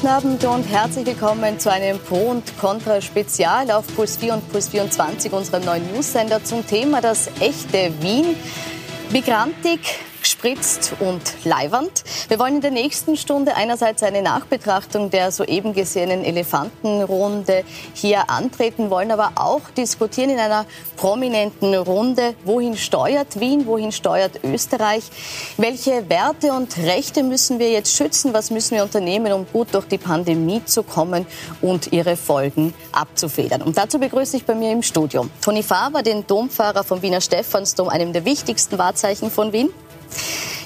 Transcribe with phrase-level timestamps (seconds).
[0.00, 4.48] guten Abend und herzlich willkommen zu einem Pro und Contra Spezial auf Puls 4 und
[4.50, 8.34] Puls 24, unserem neuen Newsender zum Thema das echte Wien.
[9.10, 9.80] Migrantik,
[10.30, 12.04] gespritzt und leiwand.
[12.28, 17.64] Wir wollen in der nächsten Stunde einerseits eine Nachbetrachtung der soeben gesehenen Elefantenrunde
[17.94, 24.44] hier antreten, wollen aber auch diskutieren in einer prominenten Runde, wohin steuert Wien, wohin steuert
[24.44, 25.02] Österreich,
[25.56, 29.86] welche Werte und Rechte müssen wir jetzt schützen, was müssen wir unternehmen, um gut durch
[29.86, 31.26] die Pandemie zu kommen
[31.60, 33.62] und ihre Folgen abzufedern.
[33.62, 37.88] Und dazu begrüße ich bei mir im Studio Toni Faber, den Dompfarrer vom Wiener Stephansdom,
[37.88, 39.70] einem der wichtigsten Wahrzeichen von Wien.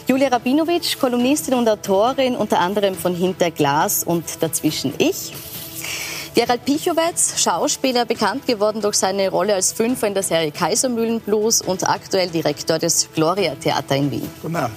[0.06, 5.32] Julia Rabinowitsch, Kolumnistin und Autorin, unter anderem von Hinter Glas und Dazwischen Ich.
[6.34, 11.88] Gerald Pichowetz, Schauspieler, bekannt geworden durch seine Rolle als Fünfer in der Serie Kaisermühlenblues und
[11.88, 14.28] aktuell Direktor des Gloria Theater in Wien.
[14.42, 14.76] Guten Abend.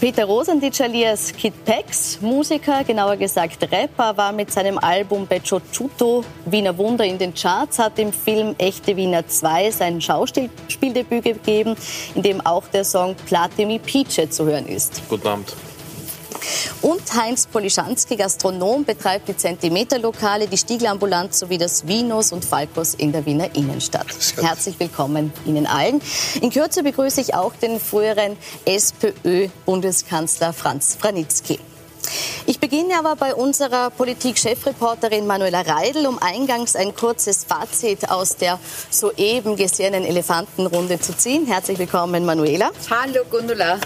[0.00, 6.24] Peter Rosenditsch alias Kid Pex, Musiker, genauer gesagt Rapper, war mit seinem Album Beccio Ciuto
[6.46, 11.76] Wiener Wunder in den Charts, hat im Film Echte Wiener 2 sein Schauspieldebüt gegeben,
[12.14, 15.02] in dem auch der Song Platimi Pice zu hören ist.
[15.10, 15.54] Guten Abend.
[16.82, 23.12] Und Heinz Polischanski, Gastronom, betreibt die Zentimeterlokale, die Stiegelambulanz sowie das Vinos und Falkos in
[23.12, 24.06] der Wiener Innenstadt.
[24.40, 26.00] Herzlich willkommen Ihnen allen.
[26.40, 31.58] In Kürze begrüße ich auch den früheren SPÖ-Bundeskanzler Franz Franitzky.
[32.46, 38.58] Ich beginne aber bei unserer Politik-Chefreporterin Manuela Reidel, um eingangs ein kurzes Fazit aus der
[38.90, 41.46] soeben gesehenen Elefantenrunde zu ziehen.
[41.46, 42.70] Herzlich willkommen, Manuela.
[42.90, 43.78] Hallo, Gundula.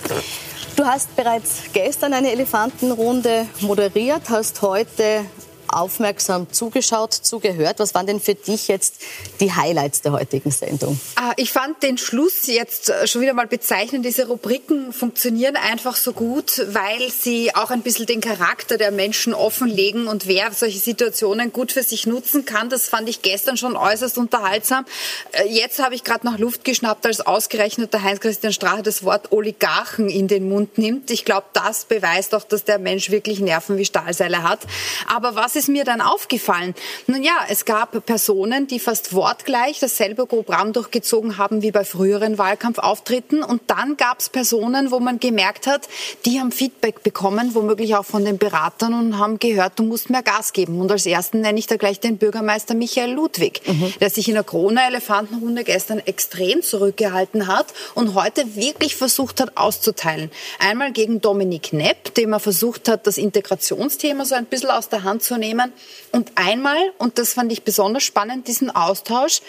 [0.77, 5.25] Du hast bereits gestern eine Elefantenrunde moderiert, hast heute
[5.69, 7.79] aufmerksam zugeschaut, zugehört.
[7.79, 8.97] Was waren denn für dich jetzt
[9.41, 10.99] die Highlights der heutigen Sendung?
[11.17, 14.05] Ah, ich fand den Schluss jetzt äh, schon wieder mal bezeichnend.
[14.05, 19.35] Diese Rubriken funktionieren einfach so gut, weil sie auch ein bisschen den Charakter der Menschen
[19.35, 22.69] offenlegen und wer solche Situationen gut für sich nutzen kann.
[22.69, 24.85] Das fand ich gestern schon äußerst unterhaltsam.
[25.33, 29.33] Äh, jetzt habe ich gerade noch Luft geschnappt, als ausgerechnet der Heinz-Christian Strache das Wort
[29.33, 31.11] Oligarchen in den Mund nimmt.
[31.11, 34.61] Ich glaube, das beweist auch, dass der Mensch wirklich Nerven wie Stahlseile hat.
[35.07, 36.75] Aber was ist ist mir dann aufgefallen?
[37.07, 42.37] Nun ja, es gab Personen, die fast wortgleich dasselbe Programm durchgezogen haben wie bei früheren
[42.37, 43.43] Wahlkampfauftritten.
[43.43, 45.89] Und dann gab es Personen, wo man gemerkt hat,
[46.27, 50.23] die haben Feedback bekommen, womöglich auch von den Beratern und haben gehört, du musst mehr
[50.23, 50.81] Gas geben.
[50.81, 53.95] Und als ersten nenne ich da gleich den Bürgermeister Michael Ludwig, mhm.
[54.01, 60.31] der sich in der Corona-Elefantenrunde gestern extrem zurückgehalten hat und heute wirklich versucht hat auszuteilen.
[60.59, 65.05] Einmal gegen Dominik Nepp, dem er versucht hat, das Integrationsthema so ein bisschen aus der
[65.05, 65.73] Hand zu nehmen Unternehmen.
[66.13, 69.41] Und einmal, und das fand ich besonders spannend, diesen Austausch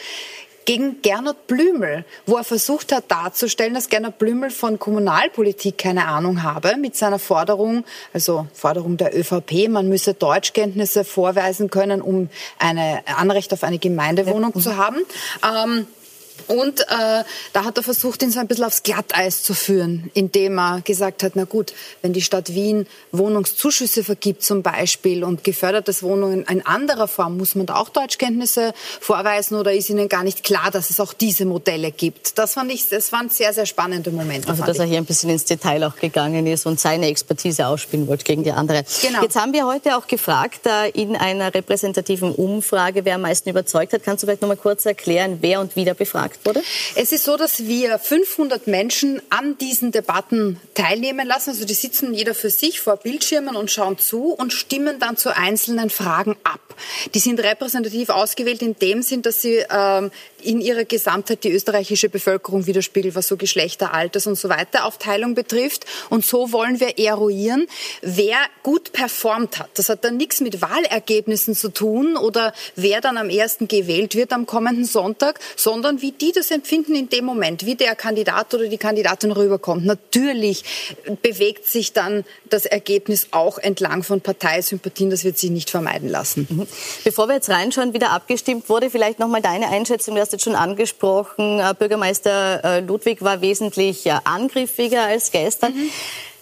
[0.65, 6.41] gegen Gernot Blümel, wo er versucht hat darzustellen, dass Gernot Blümel von Kommunalpolitik keine Ahnung
[6.41, 12.79] habe, mit seiner Forderung, also Forderung der ÖVP, man müsse Deutschkenntnisse vorweisen können, um ein
[13.05, 14.61] Anrecht auf eine Gemeindewohnung ja.
[14.61, 14.97] zu haben.
[15.43, 15.87] Ähm,
[16.47, 17.23] und äh,
[17.53, 21.23] da hat er versucht, ihn so ein bisschen aufs Glatteis zu führen, indem er gesagt
[21.23, 26.65] hat, na gut, wenn die Stadt Wien Wohnungszuschüsse vergibt zum Beispiel und gefördertes Wohnungen in
[26.65, 30.89] anderer Form, muss man da auch Deutschkenntnisse vorweisen oder ist Ihnen gar nicht klar, dass
[30.89, 32.37] es auch diese Modelle gibt?
[32.37, 34.49] Das fand ich, das waren sehr, sehr spannende Momente.
[34.49, 38.07] Also, dass er hier ein bisschen ins Detail auch gegangen ist und seine Expertise ausspielen
[38.07, 38.83] wollte gegen die andere.
[39.01, 39.21] Genau.
[39.21, 43.93] Jetzt haben wir heute auch gefragt, äh, in einer repräsentativen Umfrage, wer am meisten überzeugt
[43.93, 44.03] hat.
[44.03, 46.63] Kannst du vielleicht noch mal kurz erklären, wer und wie der befragt gefragt wurde?
[46.95, 51.51] Es ist so, dass wir 500 Menschen an diesen Debatten teilnehmen lassen.
[51.51, 55.35] Also die sitzen jeder für sich vor Bildschirmen und schauen zu und stimmen dann zu
[55.35, 56.59] einzelnen Fragen ab.
[57.13, 62.09] Die sind repräsentativ ausgewählt in dem Sinn, dass sie ähm, in ihrer Gesamtheit die österreichische
[62.09, 65.85] Bevölkerung widerspiegelt, was so Geschlechter, Alters und so weiter Aufteilung betrifft.
[66.09, 67.67] Und so wollen wir eruieren,
[68.01, 69.69] wer gut performt hat.
[69.75, 74.31] Das hat dann nichts mit Wahlergebnissen zu tun oder wer dann am ersten gewählt wird
[74.33, 78.67] am kommenden Sonntag, sondern wie die das empfinden in dem Moment, wie der Kandidat oder
[78.67, 79.85] die Kandidatin rüberkommt.
[79.85, 80.63] Natürlich
[81.21, 85.09] bewegt sich dann das Ergebnis auch entlang von Parteisympathien.
[85.09, 86.47] Das wird sich nicht vermeiden lassen.
[86.49, 86.67] Mhm.
[87.03, 90.15] Bevor wir jetzt reinschauen, wie da abgestimmt wurde, vielleicht noch mal deine Einschätzung.
[90.15, 95.73] Du hast jetzt schon angesprochen, äh, Bürgermeister äh, Ludwig war wesentlich äh, angriffiger als gestern.
[95.73, 95.89] Mhm.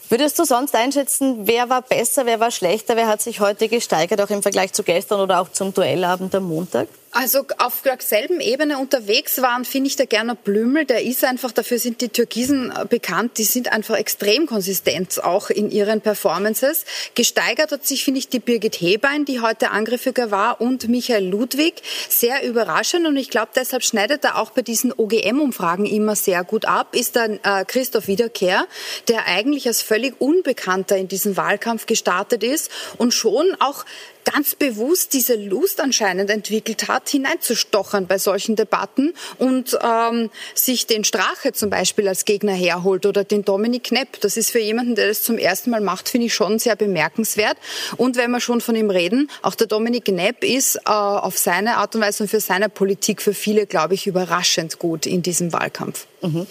[0.09, 4.21] Würdest du sonst einschätzen, wer war besser, wer war schlechter, wer hat sich heute gesteigert,
[4.21, 6.87] auch im Vergleich zu gestern oder auch zum Duellabend am Montag?
[7.15, 11.77] Also auf derselben Ebene unterwegs waren, finde ich der Gerner Blümel, der ist einfach, dafür
[11.77, 16.85] sind die Türkisen äh, bekannt, die sind einfach extrem konsistent auch in ihren Performances.
[17.13, 21.83] Gesteigert hat sich, finde ich, die Birgit Hebein, die heute angriffiger war, und Michael Ludwig.
[22.09, 26.65] Sehr überraschend und ich glaube, deshalb schneidet er auch bei diesen OGM-Umfragen immer sehr gut
[26.65, 28.65] ab, ist dann äh, Christoph Wiederkehr,
[29.07, 33.85] der eigentlich als völlig Unbekannter in diesen Wahlkampf gestartet ist und schon auch
[34.25, 41.03] ganz bewusst diese Lust anscheinend entwickelt hat, hineinzustochern bei solchen Debatten und ähm, sich den
[41.03, 44.19] Strache zum Beispiel als Gegner herholt oder den Dominik Knepp.
[44.21, 47.57] Das ist für jemanden, der das zum ersten Mal macht, finde ich schon sehr bemerkenswert.
[47.97, 51.77] Und wenn wir schon von ihm reden, auch der Dominik Knepp ist äh, auf seine
[51.77, 55.53] Art und Weise und für seine Politik für viele, glaube ich, überraschend gut in diesem
[55.53, 56.07] Wahlkampf.
[56.23, 56.47] Mhm.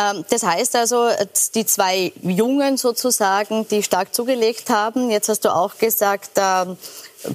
[0.00, 1.08] Ähm, das heißt also,
[1.54, 6.76] die zwei Jungen sozusagen, die stark zugelegt haben, jetzt hast du auch gesagt, ähm,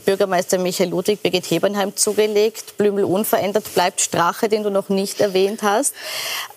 [0.05, 2.77] Bürgermeister Michael Ludwig Birgit Hebernheim zugelegt.
[2.77, 5.93] Blümel unverändert bleibt Strache, den du noch nicht erwähnt hast.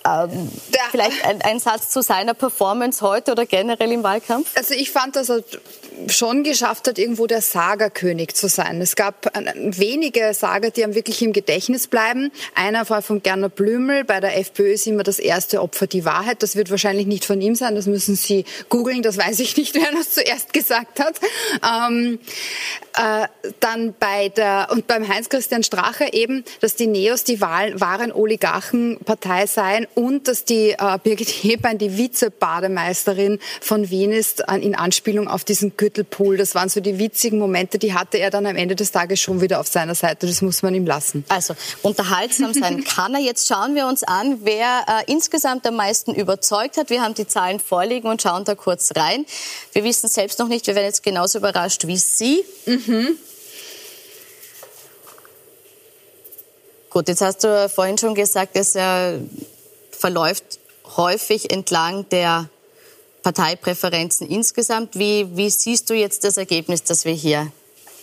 [0.06, 0.50] Ähm,
[0.90, 4.50] vielleicht ein, ein, Satz zu seiner Performance heute oder generell im Wahlkampf?
[4.54, 5.42] Also ich fand, dass er
[6.08, 8.80] schon geschafft hat, irgendwo der Sagerkönig zu sein.
[8.80, 12.32] Es gab wenige Sager, die ihm wirklich im Gedächtnis bleiben.
[12.54, 14.04] Einer war von Gerner Blümel.
[14.04, 16.42] Bei der FPÖ ist immer das erste Opfer die Wahrheit.
[16.42, 17.74] Das wird wahrscheinlich nicht von ihm sein.
[17.74, 19.02] Das müssen Sie googeln.
[19.02, 21.14] Das weiß ich nicht, wer das zuerst gesagt hat.
[21.62, 22.18] Ähm,
[22.96, 23.26] äh,
[23.60, 29.46] dann bei der, und beim Heinz-Christian Strache eben, dass die Neos die Wahl, wahren Oligarchenpartei
[29.46, 35.44] seien und dass die äh, Birgit Hebein die Vize-Bademeisterin von Wien ist, in Anspielung auf
[35.44, 36.36] diesen Gürtelpool.
[36.36, 39.40] Das waren so die witzigen Momente, die hatte er dann am Ende des Tages schon
[39.40, 40.26] wieder auf seiner Seite.
[40.26, 41.24] Das muss man ihm lassen.
[41.28, 43.20] Also unterhaltsam sein kann er.
[43.20, 46.90] Jetzt schauen wir uns an, wer äh, insgesamt am meisten überzeugt hat.
[46.90, 49.24] Wir haben die Zahlen vorliegen und schauen da kurz rein.
[49.72, 52.44] Wir wissen selbst noch nicht, wir werden jetzt genauso überrascht wie Sie.
[52.66, 53.16] Mhm.
[56.90, 59.18] Gut, jetzt hast du vorhin schon gesagt, es äh,
[59.90, 60.58] verläuft
[60.96, 62.48] häufig entlang der
[63.22, 64.98] Parteipräferenzen insgesamt.
[64.98, 67.50] Wie, wie siehst du jetzt das Ergebnis, das wir hier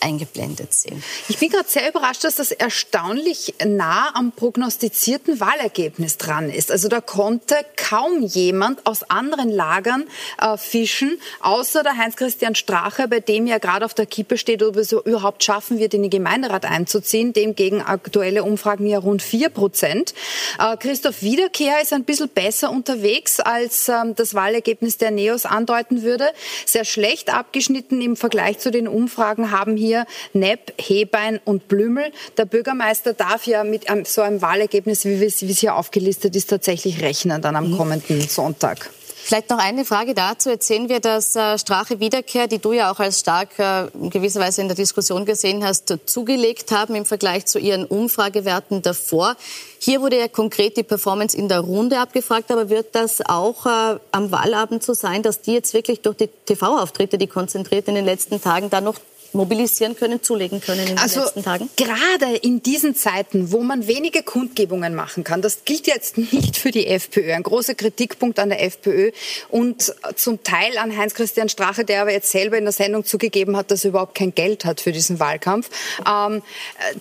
[0.01, 1.03] eingeblendet sehen.
[1.30, 6.71] Ich bin gerade sehr überrascht, dass das erstaunlich nah am prognostizierten Wahlergebnis dran ist.
[6.71, 10.06] Also da konnte kaum jemand aus anderen Lagern
[10.39, 14.75] äh, fischen, außer der Heinz-Christian Strache, bei dem ja gerade auf der Kippe steht, ob
[14.77, 17.33] es überhaupt schaffen wird, in den Gemeinderat einzuziehen.
[17.33, 20.13] Dem gegen aktuelle Umfragen ja rund vier Prozent.
[20.59, 26.01] Äh, Christoph Wiederkehr ist ein bisschen besser unterwegs, als ähm, das Wahlergebnis der Neos andeuten
[26.01, 26.30] würde.
[26.65, 32.12] Sehr schlecht abgeschnitten im Vergleich zu den Umfragen haben hier hier Nepp, Hebein und Blümel.
[32.38, 37.42] Der Bürgermeister darf ja mit so einem Wahlergebnis, wie es hier aufgelistet ist, tatsächlich rechnen
[37.42, 37.78] dann am mhm.
[37.78, 38.90] kommenden Sonntag.
[39.24, 40.50] Vielleicht noch eine Frage dazu.
[40.50, 44.10] Jetzt sehen wir, dass äh, Strache Wiederkehr, die du ja auch als stark äh, in
[44.10, 49.36] gewisser Weise in der Diskussion gesehen hast, zugelegt haben im Vergleich zu ihren Umfragewerten davor.
[49.78, 54.00] Hier wurde ja konkret die Performance in der Runde abgefragt, aber wird das auch äh,
[54.12, 58.06] am Wahlabend so sein, dass die jetzt wirklich durch die TV-Auftritte, die konzentriert in den
[58.06, 58.96] letzten Tagen, da noch
[59.33, 61.69] mobilisieren können, zulegen können in den also letzten Tagen?
[61.75, 66.72] Gerade in diesen Zeiten, wo man wenige Kundgebungen machen kann, das gilt jetzt nicht für
[66.72, 67.33] die FPÖ.
[67.33, 69.12] Ein großer Kritikpunkt an der FPÖ
[69.50, 73.72] und zum Teil an Heinz-Christian Strache, der aber jetzt selber in der Sendung zugegeben hat,
[73.72, 75.69] dass er überhaupt kein Geld hat für diesen Wahlkampf.
[76.07, 76.42] Ähm,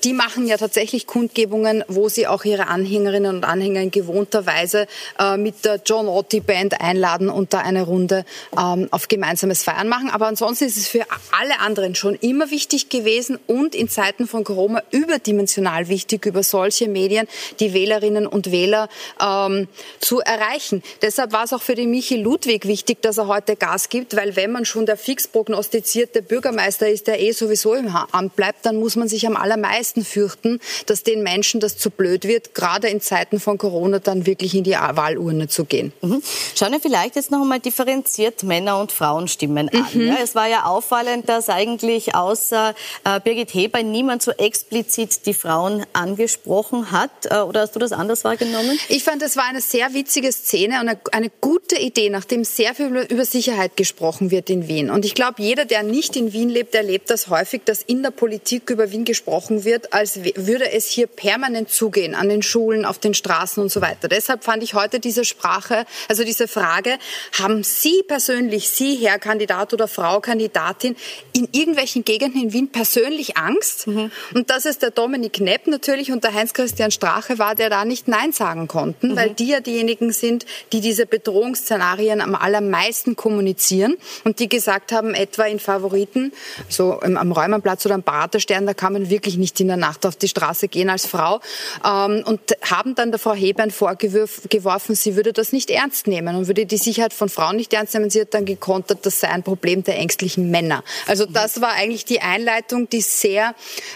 [0.05, 4.87] die machen ja tatsächlich Kundgebungen, wo sie auch ihre Anhängerinnen und Anhänger in gewohnter Weise
[5.19, 8.25] äh, mit der John Otti Band einladen und da eine Runde
[8.56, 10.11] ähm, auf gemeinsames Feiern machen.
[10.11, 14.44] Aber ansonsten ist es für alle anderen schon immer wichtig gewesen und in Zeiten von
[14.44, 17.26] Corona überdimensional wichtig, über solche Medien
[17.58, 18.88] die Wählerinnen und Wähler
[19.20, 19.69] ähm,
[20.00, 20.82] zu erreichen.
[21.02, 24.36] Deshalb war es auch für den Michi Ludwig wichtig, dass er heute Gas gibt, weil
[24.36, 28.77] wenn man schon der fix prognostizierte Bürgermeister ist, der eh sowieso im Amt bleibt, dann
[28.77, 33.00] muss man sich am allermeisten fürchten, dass den Menschen das zu blöd wird, gerade in
[33.00, 35.93] Zeiten von Corona dann wirklich in die Wahlurne zu gehen.
[36.03, 36.22] Mhm.
[36.55, 39.86] Schauen wir vielleicht jetzt noch einmal differenziert Männer- und Frauenstimmen an.
[39.93, 40.08] Mhm.
[40.08, 42.74] Ja, es war ja auffallend, dass eigentlich außer
[43.05, 47.10] äh, Birgit Heber niemand so explizit die Frauen angesprochen hat.
[47.24, 48.79] Äh, oder hast du das anders wahrgenommen?
[48.88, 52.74] Ich fand, es war eine sehr witzige Szene und eine, eine gute Idee, nachdem sehr
[52.74, 54.90] viel über Sicherheit gesprochen wird in Wien.
[54.90, 58.10] Und ich glaube, jeder, der nicht in Wien lebt, erlebt das häufig, dass in der
[58.10, 62.98] Politik über Wien gesprochen wird, als würde es hier permanent zugehen, an den Schulen, auf
[62.98, 64.08] den Straßen und so weiter.
[64.08, 66.98] Deshalb fand ich heute diese Sprache, also diese Frage,
[67.38, 70.96] haben Sie persönlich, Sie, Herr Kandidat oder Frau Kandidatin,
[71.32, 73.87] in irgendwelchen manchen Gegenden in Wien persönlich Angst.
[73.87, 74.11] Mhm.
[74.35, 78.09] Und dass es der Dominik Knepp natürlich und der Heinz-Christian Strache war, der da nicht
[78.09, 79.17] Nein sagen konnten, mhm.
[79.17, 85.15] weil die ja diejenigen sind, die diese Bedrohungsszenarien am allermeisten kommunizieren und die gesagt haben,
[85.15, 86.33] etwa in Favoriten,
[86.69, 90.17] so am Räumerplatz oder am Baraterstern, da kann man wirklich nicht in der Nacht auf
[90.17, 91.41] die Straße gehen als Frau
[91.85, 96.47] ähm, und haben dann der Frau Hebern vorgeworfen, sie würde das nicht ernst nehmen und
[96.47, 98.11] würde die Sicherheit von Frauen nicht ernst nehmen.
[98.11, 100.83] Sie hat dann gekontert, das sei ein Problem der ängstlichen Männer.
[101.07, 103.55] Also das war eigentlich die Einleitung, die sehr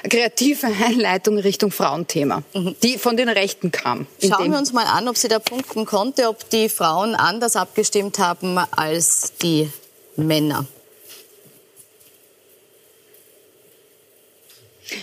[0.09, 2.77] kreative Einleitung Richtung Frauenthema, mhm.
[2.83, 4.07] die von den Rechten kam.
[4.23, 8.19] Schauen wir uns mal an, ob sie da punkten konnte, ob die Frauen anders abgestimmt
[8.19, 9.71] haben als die
[10.17, 10.67] Männer.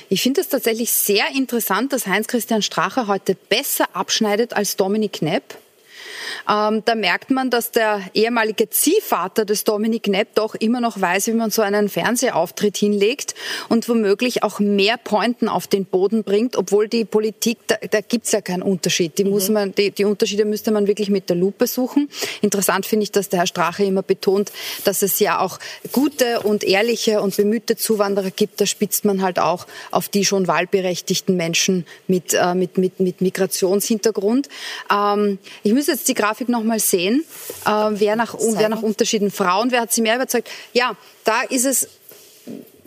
[0.09, 5.57] Ich finde es tatsächlich sehr interessant, dass Heinz-Christian Strache heute besser abschneidet als Dominik Knepp.
[6.49, 11.27] Ähm, da merkt man, dass der ehemalige Ziehvater des Dominik Knepp doch immer noch weiß,
[11.27, 13.35] wie man so einen Fernsehauftritt hinlegt
[13.69, 18.25] und womöglich auch mehr Pointen auf den Boden bringt, obwohl die Politik, da, da gibt
[18.25, 19.17] es ja keinen Unterschied.
[19.17, 19.53] Die, muss mhm.
[19.53, 22.09] man, die, die Unterschiede müsste man wirklich mit der Lupe suchen.
[22.41, 24.51] Interessant finde ich, dass der Herr Strache immer betont,
[24.83, 25.59] dass es ja auch
[25.91, 28.61] gute und ehrliche und bemühte Zuwanderer gibt.
[28.61, 33.21] Da spitzt man halt auch auf die schon wahlberechtigten Menschen mit, äh, mit, mit, mit
[33.21, 34.49] Migrationshintergrund.
[34.91, 37.23] Ähm, ich muss jetzt die Grafik noch mal sehen,
[37.65, 40.49] äh, wer, nach, wer nach Unterschieden Frauen, wer hat sie mehr überzeugt?
[40.73, 41.87] Ja, da ist es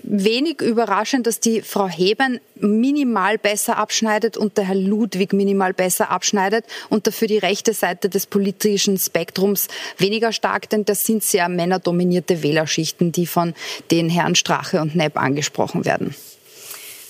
[0.02, 6.10] wenig überraschend, dass die Frau Hebern minimal besser abschneidet und der Herr Ludwig minimal besser
[6.10, 11.48] abschneidet und dafür die rechte Seite des politischen Spektrums weniger stark, denn das sind sehr
[11.48, 13.54] männerdominierte Wählerschichten, die von
[13.90, 16.14] den Herren Strache und Nepp angesprochen werden.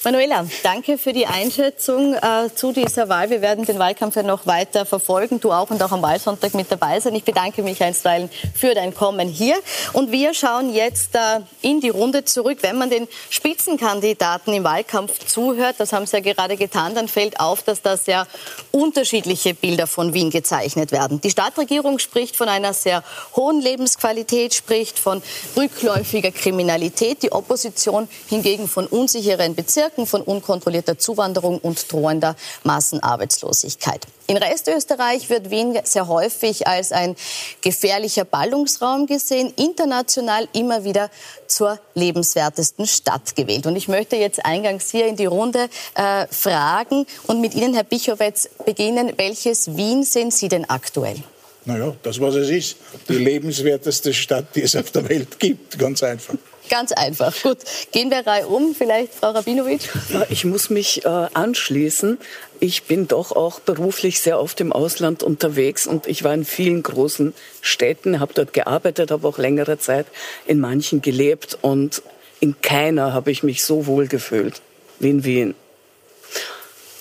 [0.04, 3.30] Manuela, danke für die Einschätzung äh, zu dieser Wahl.
[3.30, 5.40] Wir werden den Wahlkampf ja noch weiter verfolgen.
[5.40, 7.14] Du auch und auch am Wahlsonntag mit dabei sein.
[7.14, 9.56] Ich bedanke mich einstweilen für dein Kommen hier.
[9.94, 12.58] Und wir schauen jetzt äh, in die Runde zurück.
[12.60, 17.40] Wenn man den Spitzenkandidaten im Wahlkampf zuhört, das haben sie ja gerade getan, dann fällt
[17.40, 18.26] auf, dass da sehr
[18.72, 21.22] unterschiedliche Bilder von Wien gezeichnet werden.
[21.22, 23.02] Die Stadtregierung spricht von einer sehr
[23.36, 25.22] hohen Lebensqualität, spricht von
[25.56, 27.22] rückläufiger Kriminalität.
[27.22, 34.06] Die Opposition hingegen von unsicheren Bezirken Folgen von unkontrollierter Zuwanderung und drohender Massenarbeitslosigkeit.
[34.26, 37.14] In Restösterreich wird Wien sehr häufig als ein
[37.60, 41.10] gefährlicher Ballungsraum gesehen, international immer wieder
[41.46, 43.66] zur lebenswertesten Stadt gewählt.
[43.66, 47.84] Und ich möchte jetzt eingangs hier in die Runde äh, fragen und mit Ihnen, Herr
[47.84, 49.12] Bichowetz, beginnen.
[49.16, 51.22] Welches Wien sehen Sie denn aktuell?
[51.66, 52.76] Naja, das, was es ist.
[53.08, 55.78] Die lebenswerteste Stadt, die es auf der Welt gibt.
[55.78, 56.34] Ganz einfach.
[56.70, 57.34] Ganz einfach.
[57.42, 57.58] Gut,
[57.92, 58.74] gehen wir Reihe um.
[58.74, 59.88] Vielleicht Frau Rabinowitsch?
[60.30, 62.18] Ich muss mich äh, anschließen.
[62.60, 66.82] Ich bin doch auch beruflich sehr oft im Ausland unterwegs und ich war in vielen
[66.82, 70.06] großen Städten, habe dort gearbeitet, habe auch längere Zeit
[70.46, 72.02] in manchen gelebt und
[72.40, 74.62] in keiner habe ich mich so wohl gefühlt
[74.98, 75.54] wie in Wien.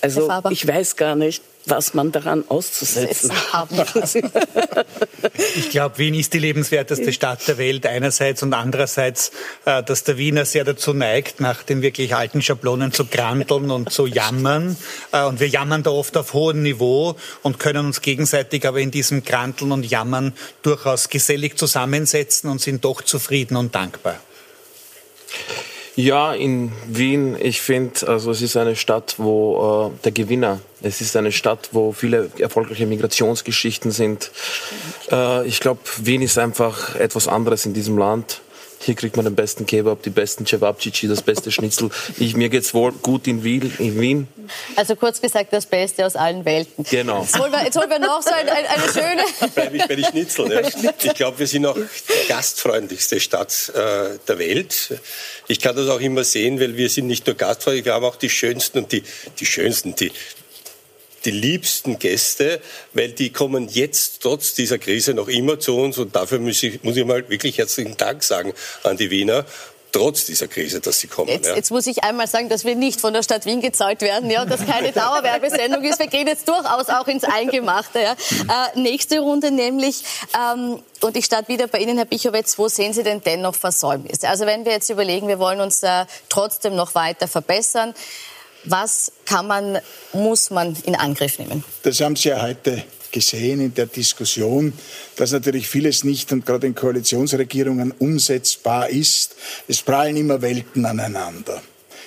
[0.02, 3.78] Also ich weiß gar nicht, was man daran auszusetzen haben
[5.56, 9.32] Ich glaube, Wien ist die lebenswerteste Stadt der Welt einerseits und andererseits,
[9.66, 13.92] äh, dass der Wiener sehr dazu neigt, nach den wirklich alten Schablonen zu granteln und
[13.92, 14.76] zu jammern.
[15.12, 18.92] Äh, und wir jammern da oft auf hohem Niveau und können uns gegenseitig aber in
[18.92, 24.20] diesem Granteln und Jammern durchaus gesellig zusammensetzen und sind doch zufrieden und dankbar.
[25.96, 31.02] Ja, in Wien, ich finde, also es ist eine Stadt, wo äh, der Gewinner, es
[31.02, 34.32] ist eine Stadt, wo viele erfolgreiche Migrationsgeschichten sind.
[35.12, 38.42] Äh, ich glaube, Wien ist einfach etwas anderes in diesem Land.
[38.84, 41.90] Hier kriegt man den besten Kebab, die besten Cevapcici, das beste Schnitzel.
[42.18, 44.28] Ich, mir geht's wohl gut in Wien, in Wien.
[44.76, 46.84] Also kurz gesagt, das Beste aus allen Welten.
[46.90, 47.22] Genau.
[47.22, 49.24] Jetzt holen wir, jetzt holen wir noch so eine, eine schöne...
[49.54, 50.52] Bleibe ich bei den Schnitzel.
[50.52, 50.92] Ja.
[51.02, 55.00] Ich glaube, wir sind auch die gastfreundlichste Stadt äh, der Welt.
[55.48, 58.18] Ich kann das auch immer sehen, weil wir sind nicht nur gastfreundlich, wir haben auch
[58.18, 59.04] die schönsten und die,
[59.40, 60.12] die schönsten, die
[61.26, 62.62] die liebsten Gäste,
[62.94, 66.84] weil die kommen jetzt trotz dieser Krise noch immer zu uns und dafür muss ich,
[66.84, 68.54] muss ich mal wirklich herzlichen Dank sagen
[68.84, 69.46] an die Wiener
[69.94, 71.30] trotz dieser Krise, dass sie kommen.
[71.30, 71.56] Jetzt, ja.
[71.56, 74.44] jetzt, muss ich einmal sagen, dass wir nicht von der Stadt Wien gezahlt werden, ja,
[74.44, 76.00] dass keine Dauerwerbesendung ist.
[76.00, 78.02] Wir gehen jetzt durchaus auch ins Eingemachte.
[78.02, 78.14] Ja.
[78.14, 80.04] Äh, nächste Runde nämlich,
[80.36, 84.28] ähm, und ich starte wieder bei Ihnen, Herr Bichowetz, wo sehen Sie denn dennoch Versäumnisse?
[84.28, 87.94] Also wenn wir jetzt überlegen, wir wollen uns äh, trotzdem noch weiter verbessern,
[88.66, 89.80] was kann man,
[90.14, 91.64] muss man in Angriff nehmen?
[91.84, 94.74] Das haben Sie ja heute gesehen in der Diskussion,
[95.16, 99.36] dass natürlich vieles nicht und gerade in Koalitionsregierungen umsetzbar ist.
[99.68, 101.62] Es prallen immer Welten aneinander.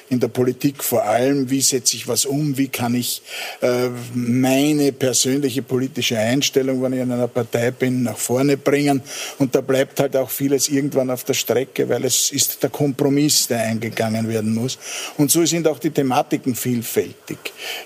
[0.09, 3.23] In der Politik vor allem, wie setze ich was um, wie kann ich
[3.61, 9.03] äh, meine persönliche politische Einstellung, wenn ich in einer Partei bin, nach vorne bringen.
[9.39, 13.49] Und da bleibt halt auch vieles irgendwann auf der Strecke, weil es ist der Kompromiss,
[13.49, 14.79] der eingegangen werden muss.
[15.17, 17.39] Und so sind auch die Thematiken vielfältig.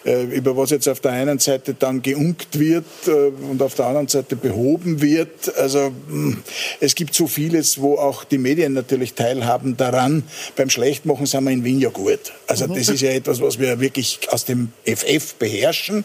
[0.04, 3.10] Äh, über was jetzt auf der einen Seite dann geunkt wird äh,
[3.50, 5.56] und auf der anderen Seite behoben wird.
[5.56, 6.42] Also hm,
[6.80, 10.24] es gibt so vieles, wo auch die Medien natürlich teilhaben daran.
[10.56, 12.09] Beim Schlechtmachen sind wir in Wien ja gut.
[12.46, 16.04] Also das ist ja etwas, was wir wirklich aus dem FF beherrschen.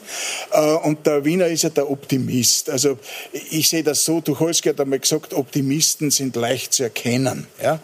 [0.52, 2.70] Äh, und der Wiener ist ja der Optimist.
[2.70, 2.98] Also
[3.52, 7.48] ich sehe das so, Tucholsky hat einmal gesagt, Optimisten sind leicht zu erkennen.
[7.62, 7.80] Ja?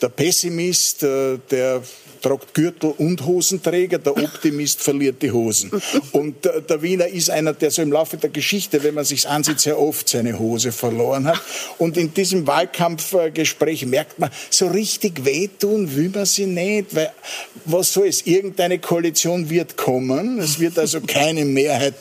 [0.00, 1.82] Der Pessimist, der
[2.22, 5.70] tragt Gürtel und Hosenträger, der Optimist verliert die Hosen.
[6.12, 9.28] Und der, der Wiener ist einer, der so im Laufe der Geschichte, wenn man sich
[9.28, 11.40] ansieht, sehr oft seine Hose verloren hat.
[11.78, 17.12] Und in diesem Wahlkampfgespräch merkt man, so richtig wehtun will man sie nicht, weil
[17.64, 20.38] was soll es, irgendeine Koalition wird kommen.
[20.38, 21.94] Es wird also keine Mehrheit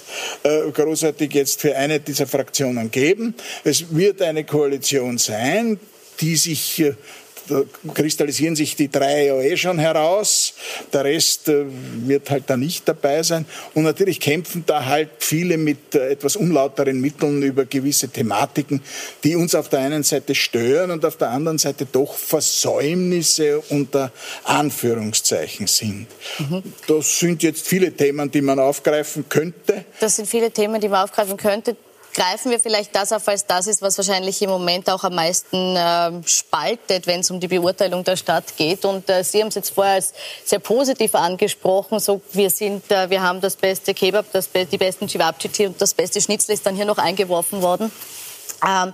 [0.43, 3.33] äh, großartig jetzt für eine dieser Fraktionen geben.
[3.63, 5.79] Es wird eine Koalition sein,
[6.19, 6.93] die sich äh,
[7.47, 10.53] da kristallisieren sich die drei ja eh schon heraus.
[10.93, 11.65] Der Rest äh,
[12.05, 13.45] wird halt da nicht dabei sein.
[13.73, 18.81] Und natürlich kämpfen da halt viele mit äh, etwas unlauteren Mitteln über gewisse Thematiken,
[19.23, 24.11] die uns auf der einen Seite stören und auf der anderen Seite doch Versäumnisse unter
[24.43, 26.07] Anführungszeichen sind.
[26.39, 26.63] Mhm.
[26.87, 29.85] Das sind jetzt viele Themen, die man aufgreifen könnte.
[29.99, 31.75] Das sind viele Themen, die man aufgreifen könnte
[32.13, 35.75] greifen wir vielleicht das auf, als das ist, was wahrscheinlich im Moment auch am meisten
[35.75, 38.85] äh, spaltet, wenn es um die Beurteilung der Stadt geht.
[38.85, 40.13] Und äh, Sie haben es jetzt vorher als
[40.43, 41.99] sehr positiv angesprochen.
[41.99, 45.93] So, wir sind, äh, wir haben das beste Kebab, das, die besten Cevapcici und das
[45.93, 47.91] beste Schnitzel ist dann hier noch eingeworfen worden.
[48.67, 48.93] Ähm,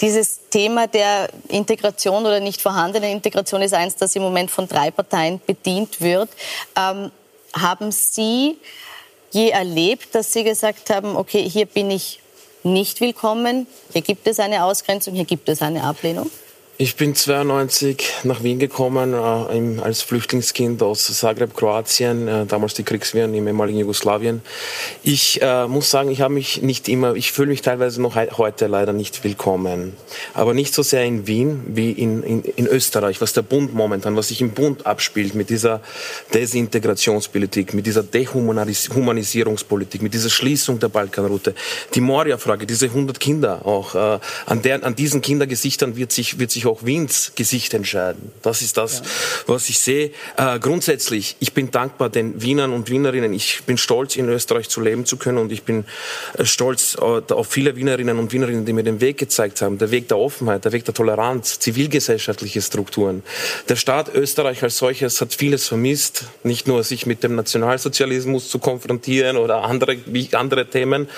[0.00, 4.90] dieses Thema der Integration oder nicht vorhandenen Integration ist eins, das im Moment von drei
[4.90, 6.30] Parteien bedient wird.
[6.76, 7.12] Ähm,
[7.52, 8.58] haben Sie
[9.30, 12.20] je erlebt, dass Sie gesagt haben, okay, hier bin ich
[12.64, 13.66] nicht willkommen.
[13.92, 16.30] Hier gibt es eine Ausgrenzung, hier gibt es eine Ablehnung.
[16.76, 22.82] Ich bin 92 nach Wien gekommen äh, als Flüchtlingskind aus Zagreb, Kroatien, äh, damals die
[22.82, 24.42] Kriegswehren im ehemaligen Jugoslawien.
[25.04, 28.66] Ich äh, muss sagen, ich habe mich nicht immer, ich fühle mich teilweise noch heute
[28.66, 29.92] leider nicht willkommen.
[30.32, 34.16] Aber nicht so sehr in Wien wie in, in, in Österreich, was der Bund momentan,
[34.16, 35.80] was sich im Bund abspielt mit dieser
[36.34, 41.54] Desintegrationspolitik, mit dieser Dehumanisierungspolitik, mit dieser Schließung der Balkanroute.
[41.94, 46.50] Die Moria-Frage, diese 100 Kinder auch, äh, an, der, an diesen Kindergesichtern wird sich, wird
[46.50, 48.32] sich sich auch Wiens Gesicht entscheiden.
[48.42, 49.04] Das ist das, ja.
[49.46, 50.10] was ich sehe.
[50.36, 53.32] Äh, grundsätzlich, ich bin dankbar den Wienern und Wienerinnen.
[53.32, 55.84] Ich bin stolz, in Österreich zu leben zu können und ich bin
[56.36, 59.78] äh, stolz äh, auf viele Wienerinnen und Wienerinnen, die mir den Weg gezeigt haben.
[59.78, 63.22] Der Weg der Offenheit, der Weg der Toleranz, zivilgesellschaftliche Strukturen.
[63.68, 66.24] Der Staat Österreich als solches hat vieles vermisst.
[66.42, 69.98] Nicht nur sich mit dem Nationalsozialismus zu konfrontieren oder andere,
[70.32, 71.08] andere Themen.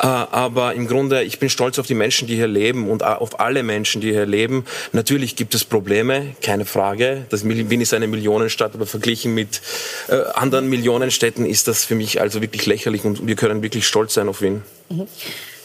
[0.00, 3.40] Äh, aber im Grunde, ich bin stolz auf die Menschen, die hier leben und auf
[3.40, 4.64] alle Menschen, die hier leben.
[4.92, 7.26] Natürlich gibt es Probleme, keine Frage.
[7.30, 9.60] Das Wien ist eine Millionenstadt, aber verglichen mit
[10.08, 14.14] äh, anderen Millionenstädten ist das für mich also wirklich lächerlich und wir können wirklich stolz
[14.14, 14.62] sein auf Wien.
[14.88, 15.06] Mhm.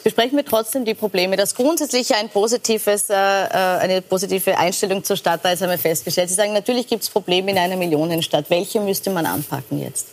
[0.03, 1.37] Besprechen wir trotzdem die Probleme.
[1.37, 3.47] Das grundsätzlich ein positives, äh, äh
[3.79, 6.27] eine positive Einstellung zur Stadt, da ist einmal festgestellt.
[6.27, 8.49] Sie sagen, natürlich gibt es Probleme in einer Millionenstadt.
[8.49, 10.07] Welche müsste man anpacken jetzt?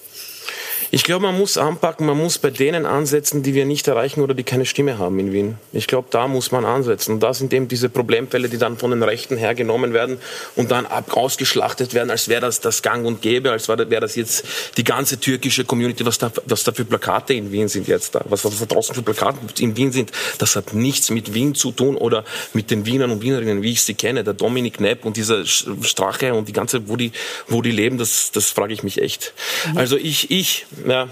[0.91, 4.35] Ich glaube, man muss anpacken, man muss bei denen ansetzen, die wir nicht erreichen oder
[4.35, 5.59] die keine Stimme haben in Wien.
[5.73, 7.15] Ich glaube, da muss man ansetzen.
[7.15, 10.19] Und da sind eben diese Problemfälle, die dann von den Rechten hergenommen werden
[10.57, 14.17] und dann ab ausgeschlachtet werden, als wäre das das Gang und Gäbe, als wäre das
[14.17, 14.45] jetzt
[14.77, 18.25] die ganze türkische Community, was da, was da für Plakate in Wien sind jetzt da,
[18.29, 20.11] was, was da draußen für Plakate in Wien sind.
[20.39, 23.83] Das hat nichts mit Wien zu tun oder mit den Wienern und Wienerinnen, wie ich
[23.83, 24.25] sie kenne.
[24.25, 27.13] Der Dominik Nepp und dieser Strache und die ganze, wo die,
[27.49, 29.33] wo die leben, das, das frage ich mich echt.
[29.71, 29.79] Mhm.
[29.79, 31.09] Also ich, ich, ja.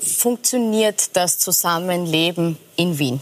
[0.00, 3.20] Funktioniert das Zusammenleben in Wien?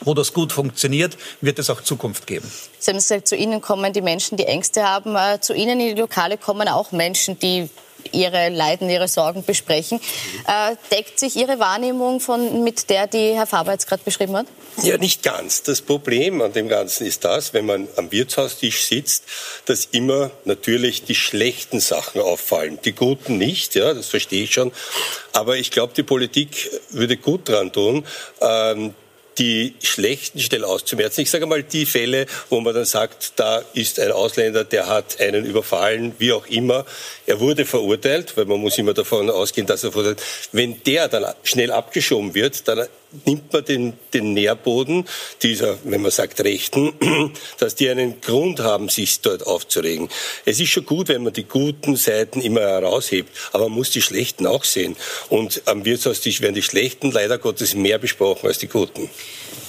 [0.00, 2.50] wo das gut funktioniert, wird es auch Zukunft geben.
[2.78, 5.16] Sie haben gesagt, zu Ihnen kommen die Menschen, die Ängste haben.
[5.16, 7.68] Äh, zu Ihnen in die Lokale kommen auch Menschen, die
[8.12, 10.00] ihre Leiden, ihre Sorgen besprechen.
[10.46, 14.46] Äh, deckt sich Ihre Wahrnehmung von, mit der, die Herr Faber jetzt gerade beschrieben hat?
[14.82, 15.62] Ja, nicht ganz.
[15.62, 19.24] Das Problem an dem Ganzen ist das, wenn man am Wirtshaustisch sitzt,
[19.66, 22.78] dass immer natürlich die schlechten Sachen auffallen.
[22.84, 24.72] Die guten nicht, ja, das verstehe ich schon.
[25.32, 28.06] Aber ich glaube, die Politik würde gut daran tun,
[28.40, 28.94] ähm,
[29.40, 31.22] die schlechten schnell auszumerzen.
[31.22, 35.18] Ich sage mal die Fälle, wo man dann sagt, da ist ein Ausländer, der hat
[35.18, 36.84] einen überfallen, wie auch immer.
[37.26, 40.22] Er wurde verurteilt, weil man muss immer davon ausgehen, dass er verurteilt.
[40.52, 42.86] Wenn der dann schnell abgeschoben wird, dann
[43.24, 45.04] nimmt man den, den Nährboden
[45.42, 46.92] dieser, wenn man sagt, Rechten,
[47.58, 50.08] dass die einen Grund haben, sich dort aufzuregen.
[50.44, 54.02] Es ist schon gut, wenn man die guten Seiten immer heraushebt, aber man muss die
[54.02, 54.96] schlechten auch sehen.
[55.28, 59.10] Und am Wirtshaustisch werden die schlechten leider Gottes mehr besprochen als die guten.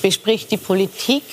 [0.01, 1.23] Bespricht die Politik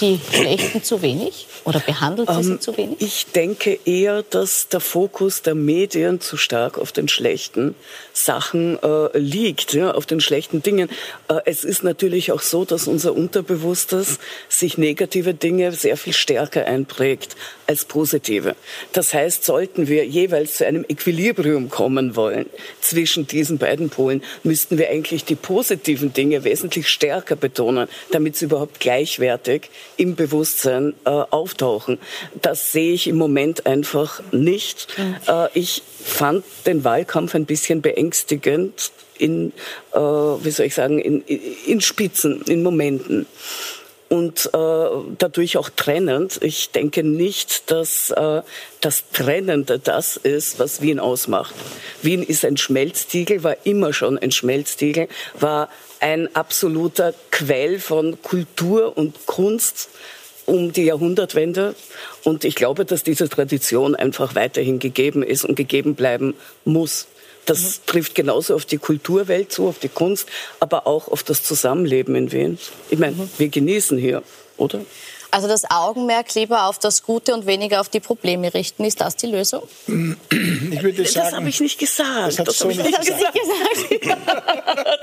[0.00, 1.46] die Schlechten zu wenig?
[1.64, 2.96] Oder behandelt sie sie Ähm, zu wenig?
[3.00, 7.74] Ich denke eher, dass der Fokus der Medien zu stark auf den schlechten
[8.12, 10.88] Sachen äh, liegt, ja, auf den schlechten Dingen.
[11.28, 16.66] Äh, es ist natürlich auch so, dass unser Unterbewusstes sich negative Dinge sehr viel stärker
[16.66, 17.36] einprägt
[17.72, 18.54] als positive.
[18.92, 22.46] Das heißt, sollten wir jeweils zu einem Equilibrium kommen wollen
[22.80, 28.44] zwischen diesen beiden Polen, müssten wir eigentlich die positiven Dinge wesentlich stärker betonen, damit sie
[28.44, 31.98] überhaupt gleichwertig im Bewusstsein äh, auftauchen.
[32.42, 34.88] Das sehe ich im Moment einfach nicht.
[35.26, 39.52] Äh, ich fand den Wahlkampf ein bisschen beängstigend in,
[39.92, 43.26] äh, wie soll ich sagen, in, in Spitzen, in Momenten
[44.12, 46.38] und äh, dadurch auch trennend.
[46.42, 48.42] Ich denke nicht, dass äh,
[48.82, 51.54] das Trennende das ist, was Wien ausmacht.
[52.02, 55.08] Wien ist ein Schmelztiegel, war immer schon ein Schmelztiegel,
[55.40, 55.70] war
[56.00, 59.88] ein absoluter Quell von Kultur und Kunst
[60.44, 61.74] um die Jahrhundertwende.
[62.22, 66.34] Und ich glaube, dass diese Tradition einfach weiterhin gegeben ist und gegeben bleiben
[66.66, 67.06] muss.
[67.46, 70.28] Das trifft genauso auf die Kulturwelt zu, auf die Kunst,
[70.60, 72.58] aber auch auf das Zusammenleben in Wien.
[72.88, 74.22] Ich meine, wir genießen hier,
[74.56, 74.80] oder?
[75.32, 78.84] Also das Augenmerk lieber auf das Gute und weniger auf die Probleme richten.
[78.84, 79.62] Ist das die Lösung?
[79.88, 82.38] Ich würde sagen, Das habe ich nicht gesagt.
[82.38, 83.32] Das Das so habe ich nicht gesagt.
[83.34, 84.18] gesagt.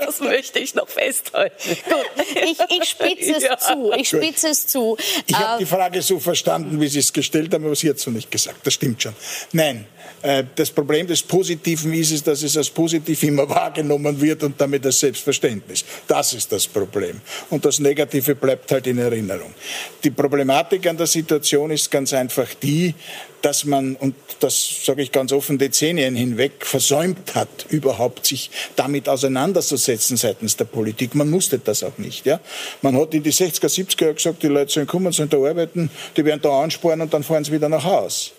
[0.06, 1.54] Das möchte ich noch festhalten.
[1.88, 3.58] Gut, ich, ich spitze es Ja.
[3.58, 3.92] zu.
[3.96, 4.96] Ich spitze es zu.
[5.26, 7.96] Ich habe Äh, die Frage so verstanden, wie Sie es gestellt haben, aber Sie hat
[7.96, 8.66] es so nicht gesagt.
[8.66, 9.12] Das stimmt schon.
[9.52, 9.86] Nein,
[10.22, 14.60] äh, das Problem des Positiven ist es, dass es als positiv immer wahrgenommen wird und
[14.60, 15.84] damit als Selbstverständnis.
[16.08, 17.20] Das ist das Problem.
[17.50, 19.54] Und das Negative bleibt halt in Erinnerung.
[20.02, 22.94] Die Problematik an der Situation ist ganz einfach die,
[23.40, 29.08] dass man, und das sage ich ganz offen, Dezennien hinweg versäumt hat, überhaupt sich damit
[29.08, 31.14] auseinanderzusetzen seitens der Politik.
[31.14, 32.26] Man musste das auch nicht.
[32.26, 32.38] Ja?
[32.82, 35.88] Man hat in die 60er, 70er Jahre gesagt, die Leute sollen kommen, sollen da arbeiten,
[36.14, 38.32] die werden da ansparen und dann fahren sie wieder nach Haus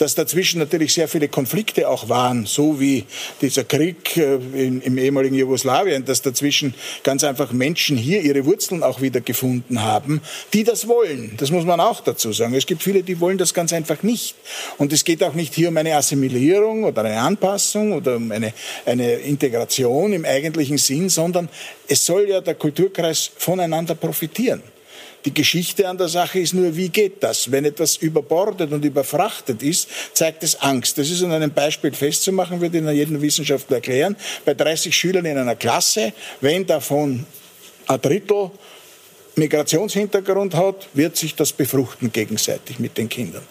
[0.00, 3.04] dass dazwischen natürlich sehr viele Konflikte auch waren, so wie
[3.42, 8.82] dieser Krieg äh, im, im ehemaligen Jugoslawien, dass dazwischen ganz einfach Menschen hier ihre Wurzeln
[8.82, 10.22] auch wieder gefunden haben,
[10.54, 11.34] die das wollen.
[11.36, 12.54] Das muss man auch dazu sagen.
[12.54, 14.36] Es gibt viele, die wollen das ganz einfach nicht.
[14.78, 18.54] Und es geht auch nicht hier um eine Assimilierung oder eine Anpassung oder um eine,
[18.86, 21.50] eine Integration im eigentlichen Sinn, sondern
[21.88, 24.62] es soll ja der Kulturkreis voneinander profitieren.
[25.24, 27.50] Die Geschichte an der Sache ist nur, wie geht das?
[27.50, 30.96] Wenn etwas überbordet und überfrachtet ist, zeigt es Angst.
[30.96, 34.16] Das ist an einem Beispiel festzumachen, würde ich jedem Wissenschaftler erklären.
[34.44, 37.26] Bei 30 Schülern in einer Klasse, wenn davon
[37.86, 38.50] ein Drittel
[39.36, 43.42] Migrationshintergrund hat, wird sich das befruchten gegenseitig mit den Kindern.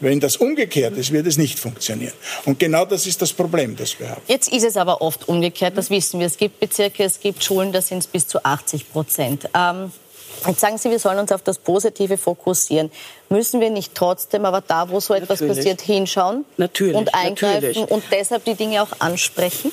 [0.00, 2.14] Wenn das umgekehrt ist, wird es nicht funktionieren.
[2.44, 4.22] Und genau das ist das Problem, das wir haben.
[4.28, 6.26] Jetzt ist es aber oft umgekehrt, das wissen wir.
[6.26, 9.48] Es gibt Bezirke, es gibt Schulen, da sind es bis zu 80 Prozent.
[9.54, 9.92] Ähm,
[10.46, 12.90] jetzt sagen Sie, wir sollen uns auf das Positive fokussieren.
[13.28, 15.56] Müssen wir nicht trotzdem aber da, wo so etwas Natürlich.
[15.56, 17.90] passiert, hinschauen Natürlich, und eingreifen natürlich.
[17.90, 19.72] und deshalb die Dinge auch ansprechen?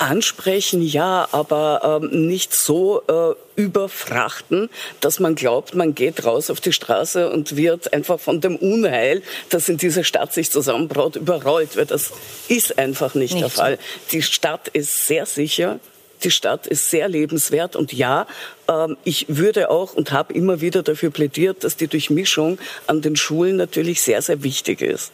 [0.00, 4.68] Ansprechen ja, aber ähm, nicht so äh, überfrachten,
[5.00, 9.22] dass man glaubt, man geht raus auf die Straße und wird einfach von dem Unheil,
[9.50, 11.76] das in dieser Stadt sich zusammenbraut, überrollt.
[11.76, 12.12] Weil das
[12.48, 13.56] ist einfach nicht, Nicht der so.
[13.56, 13.78] Fall.
[14.12, 15.80] Die Stadt ist sehr sicher.
[16.24, 18.26] Die Stadt ist sehr lebenswert und ja,
[18.68, 23.16] ähm, ich würde auch und habe immer wieder dafür plädiert, dass die Durchmischung an den
[23.16, 25.12] Schulen natürlich sehr, sehr wichtig ist.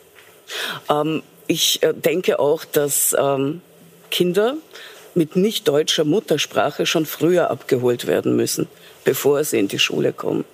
[0.88, 3.60] Ähm, ich äh, denke auch, dass ähm,
[4.10, 4.56] Kinder
[5.14, 8.68] mit nicht deutscher Muttersprache schon früher abgeholt werden müssen,
[9.04, 10.44] bevor sie in die Schule kommen.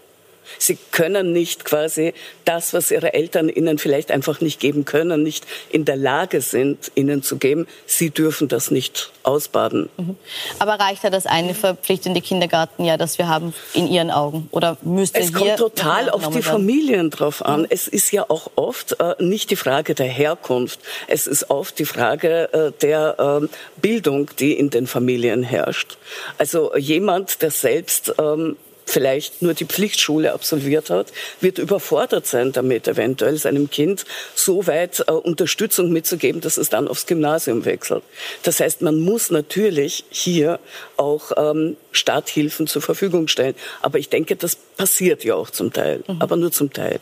[0.58, 5.46] Sie können nicht quasi das, was ihre Eltern ihnen vielleicht einfach nicht geben können, nicht
[5.70, 7.66] in der Lage sind, ihnen zu geben.
[7.86, 9.88] Sie dürfen das nicht ausbaden.
[9.96, 10.16] Mhm.
[10.58, 14.48] Aber reicht da das eine verpflichtende Kindergartenjahr, das wir haben, in Ihren Augen?
[14.50, 17.62] Oder müsste Es kommt total auf die Familien drauf an.
[17.62, 17.66] Mhm.
[17.70, 20.80] Es ist ja auch oft äh, nicht die Frage der Herkunft.
[21.06, 23.46] Es ist oft die Frage äh, der äh,
[23.80, 25.98] Bildung, die in den Familien herrscht.
[26.38, 28.56] Also jemand, der selbst ähm,
[28.90, 35.04] vielleicht nur die Pflichtschule absolviert hat, wird überfordert sein damit, eventuell seinem Kind so weit
[35.06, 38.02] äh, Unterstützung mitzugeben, dass es dann aufs Gymnasium wechselt.
[38.42, 40.58] Das heißt, man muss natürlich hier
[40.96, 43.54] auch ähm, Starthilfen zur Verfügung stellen.
[43.80, 46.20] Aber ich denke, das passiert ja auch zum Teil, mhm.
[46.20, 47.00] aber nur zum Teil.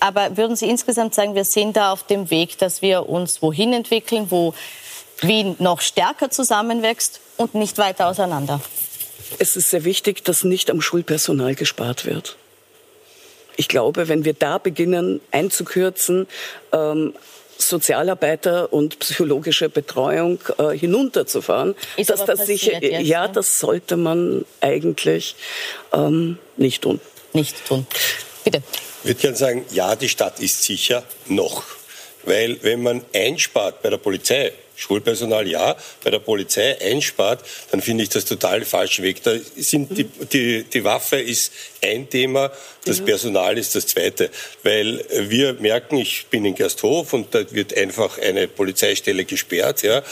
[0.00, 3.72] Aber würden Sie insgesamt sagen, wir sind da auf dem Weg, dass wir uns wohin
[3.72, 4.54] entwickeln, wo
[5.20, 8.60] Wien noch stärker zusammenwächst und nicht weiter auseinander?
[9.38, 12.36] Es ist sehr wichtig, dass nicht am Schulpersonal gespart wird.
[13.56, 16.28] Ich glaube, wenn wir da beginnen einzukürzen,
[16.72, 17.14] ähm,
[17.58, 24.44] Sozialarbeiter und psychologische Betreuung äh, hinunterzufahren, ist dass das sich, jetzt, ja, das sollte man
[24.60, 25.34] eigentlich
[25.92, 27.00] ähm, nicht tun.
[27.32, 27.84] Nicht tun.
[28.44, 28.62] Bitte.
[29.02, 31.64] Ich würde gerne sagen, ja, die Stadt ist sicher noch.
[32.22, 38.04] Weil wenn man einspart bei der Polizei, Schulpersonal ja, bei der Polizei einspart, dann finde
[38.04, 39.22] ich das total falsch Weg.
[39.24, 42.52] Da sind die, die, die Waffe ist ein Thema,
[42.84, 44.30] das Personal ist das zweite.
[44.62, 49.82] Weil wir merken, ich bin in Gersthof und da wird einfach eine Polizeistelle gesperrt.
[49.82, 50.02] Ja.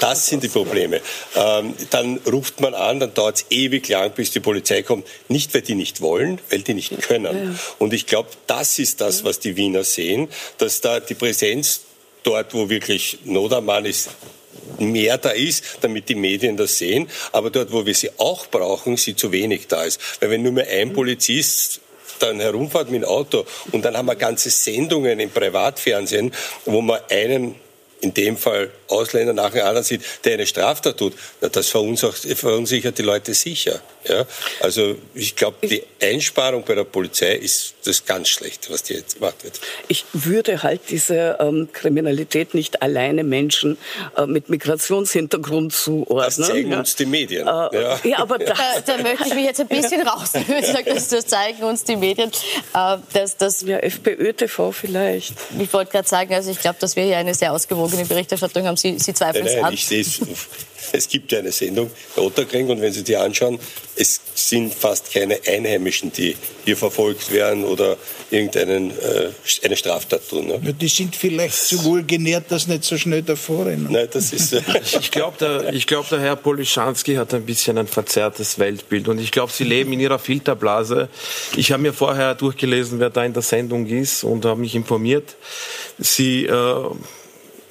[0.00, 1.00] Das sind die Probleme.
[1.36, 5.06] Ähm, dann ruft man an, dann dauert es ewig lang, bis die Polizei kommt.
[5.28, 7.58] Nicht, weil die nicht wollen, weil die nicht können.
[7.78, 11.80] Und ich glaube, das ist das, was die Wiener sehen, dass da die Präsenz
[12.24, 14.10] dort, wo wirklich Not am Mann ist,
[14.78, 17.08] mehr da ist, damit die Medien das sehen.
[17.32, 20.00] Aber dort, wo wir sie auch brauchen, sie zu wenig da ist.
[20.20, 21.80] Weil wenn nur mehr ein Polizist
[22.20, 26.32] dann herumfahrt mit dem Auto und dann haben wir ganze Sendungen im Privatfernsehen,
[26.64, 27.56] wo man einen
[28.00, 33.02] in dem Fall Ausländer nach dem anderen sieht, der eine Straftat tut, das verunsichert die
[33.02, 33.80] Leute sicher.
[34.06, 34.26] Ja?
[34.60, 39.16] Also ich glaube, die Einsparung bei der Polizei ist das ganz Schlechte, was die jetzt
[39.16, 39.60] gemacht wird.
[39.88, 43.76] Ich würde halt diese ähm, Kriminalität nicht alleine Menschen
[44.16, 46.24] äh, mit Migrationshintergrund zuordnen.
[46.24, 46.78] Das zeigen ja.
[46.78, 47.46] uns die Medien.
[47.46, 48.00] Äh, ja.
[48.02, 48.18] ja.
[48.18, 50.64] aber da, da, möchte ich mich jetzt ein bisschen rausnehmen.
[50.84, 52.30] Das, das zeigen uns die Medien.
[52.74, 55.34] Äh, das, das, ja, FPÖ-TV vielleicht.
[55.58, 58.76] Ich wollte gerade sagen, also ich glaube, dass wir hier eine sehr ausgewogene Berichterstattung haben.
[58.76, 59.72] Sie, Sie zweifeln es an.
[59.72, 60.20] Ich sehe es
[60.92, 63.58] es gibt ja eine Sendung, Otterkring, und wenn Sie die anschauen,
[63.96, 67.96] es sind fast keine Einheimischen, die hier verfolgt werden oder
[68.30, 69.30] irgendeine äh,
[69.64, 70.48] eine Straftat tun.
[70.48, 70.60] Ne?
[70.64, 73.88] Ja, die sind vielleicht so wohl genährt, dass nicht so schnell davor rennen.
[73.90, 74.52] Nein, das ist.
[74.52, 74.62] Äh
[75.00, 79.30] ich glaube, der, glaub, der Herr Polischanski hat ein bisschen ein verzerrtes Weltbild und ich
[79.30, 81.08] glaube, Sie leben in Ihrer Filterblase.
[81.56, 85.36] Ich habe mir vorher durchgelesen, wer da in der Sendung ist und habe mich informiert.
[85.98, 86.90] Sie äh,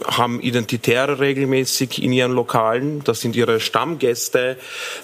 [0.05, 3.03] haben Identitäre regelmäßig in ihren Lokalen.
[3.03, 4.57] Das sind ihre Stammgäste.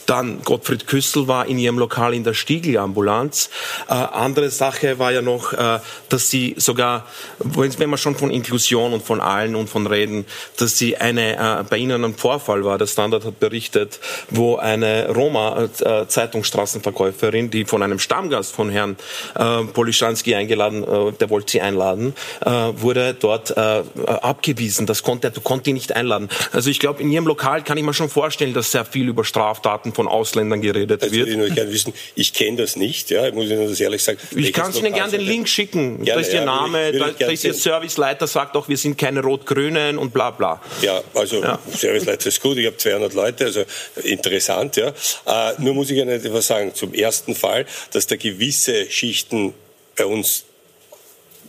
[0.05, 3.49] Dann Gottfried Küssel war in ihrem Lokal in der Stiegel-Ambulanz.
[3.87, 7.05] Äh, andere Sache war ja noch, äh, dass sie sogar,
[7.39, 10.25] wenn man schon von Inklusion und von allen und von reden,
[10.57, 15.09] dass sie eine, äh, bei ihnen ein Vorfall war, der Standard hat berichtet, wo eine
[15.09, 18.95] Roma-Zeitungsstraßenverkäuferin, äh, die von einem Stammgast von Herrn
[19.35, 25.69] äh, Polischanski eingeladen, äh, der wollte sie einladen, wurde dort abgewiesen das konnte, du konnte
[25.69, 26.29] ihn nicht einladen.
[26.51, 29.23] Also ich glaube, in Ihrem Lokal kann ich mir schon vorstellen, dass sehr viel über
[29.23, 31.29] Straftaten von Ausländern geredet also wird.
[31.29, 34.17] Ich würde gerne wissen, ich kenne das nicht, ja, muss Ihnen das ehrlich sagen.
[34.35, 36.03] Ich kann Ihnen gerne den Link schicken.
[36.03, 38.97] Gerne, da ist Ihr Name, ja, da, da ist Ihr Serviceleiter, sagt auch, wir sind
[38.97, 40.61] keine Rot-Grünen und bla bla.
[40.81, 41.59] Ja, also ja.
[41.71, 43.63] Serviceleiter ist gut, ich habe 200 Leute, also
[44.03, 44.87] interessant, ja.
[45.25, 49.53] Äh, nur muss ich Ihnen etwas sagen, zum ersten Fall, dass da gewisse Schichten
[49.95, 50.45] bei uns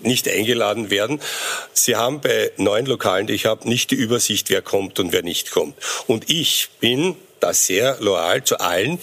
[0.03, 1.21] nicht eingeladen werden.
[1.73, 5.23] Sie haben bei neuen Lokalen, die ich habe, nicht die Übersicht, wer kommt und wer
[5.23, 5.75] nicht kommt.
[6.07, 8.99] Und ich bin da sehr loyal zu allen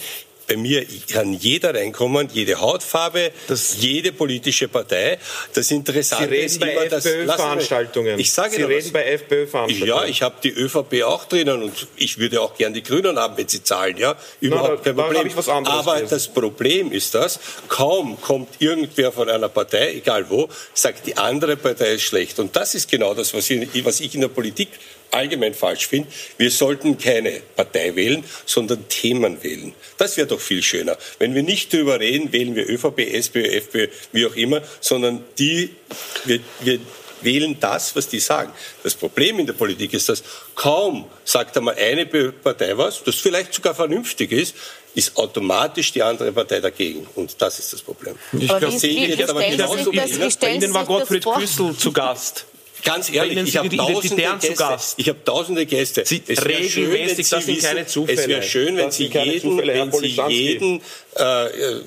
[0.48, 5.18] bei mir kann jeder reinkommen, jede Hautfarbe, das jede politische Partei.
[5.52, 8.18] Das Interessante Sie reden bei FPÖ-Veranstaltungen.
[8.18, 8.92] Ich sage Sie reden was.
[8.92, 9.88] bei FPÖ-Veranstaltungen.
[9.88, 13.36] Ja, ich habe die ÖVP auch drinnen und ich würde auch gern die Grünen haben,
[13.36, 13.98] wenn sie zahlen.
[13.98, 15.30] Ja, überhaupt kein Problem.
[15.66, 16.10] Aber gelesen.
[16.10, 21.56] das Problem ist das, kaum kommt irgendwer von einer Partei, egal wo, sagt, die andere
[21.56, 22.38] Partei ist schlecht.
[22.38, 24.68] Und das ist genau das, was ich, was ich in der Politik
[25.10, 26.08] allgemein falsch finde.
[26.36, 29.74] Wir sollten keine Partei wählen, sondern Themen wählen.
[29.96, 30.96] Das wäre doch viel schöner.
[31.18, 35.70] Wenn wir nicht darüber reden, wählen wir ÖVP, SPÖ, FPÖ, wie auch immer, sondern die,
[36.24, 36.80] wir, wir
[37.22, 38.52] wählen das, was die sagen.
[38.82, 40.22] Das Problem in der Politik ist, dass
[40.54, 44.54] kaum sagt einmal eine Partei was, das vielleicht sogar vernünftig ist,
[44.94, 47.06] ist automatisch die andere Partei dagegen.
[47.14, 48.16] Und das ist das Problem.
[48.32, 52.46] Ich glaube, sehe ich jetzt aber genauso Bei Ihnen war Gottfried Küssel zu Gast.
[52.84, 54.76] Ganz ehrlich, ich habe tausende Gäste.
[54.96, 56.04] Ich habe tausende Gäste.
[56.06, 58.20] Sie es regelmäßig, schön, das sind wissen, keine Zufälle.
[58.20, 60.80] Es wäre schön, wenn Sie jeden, wenn Sie jeden
[61.16, 61.80] äh,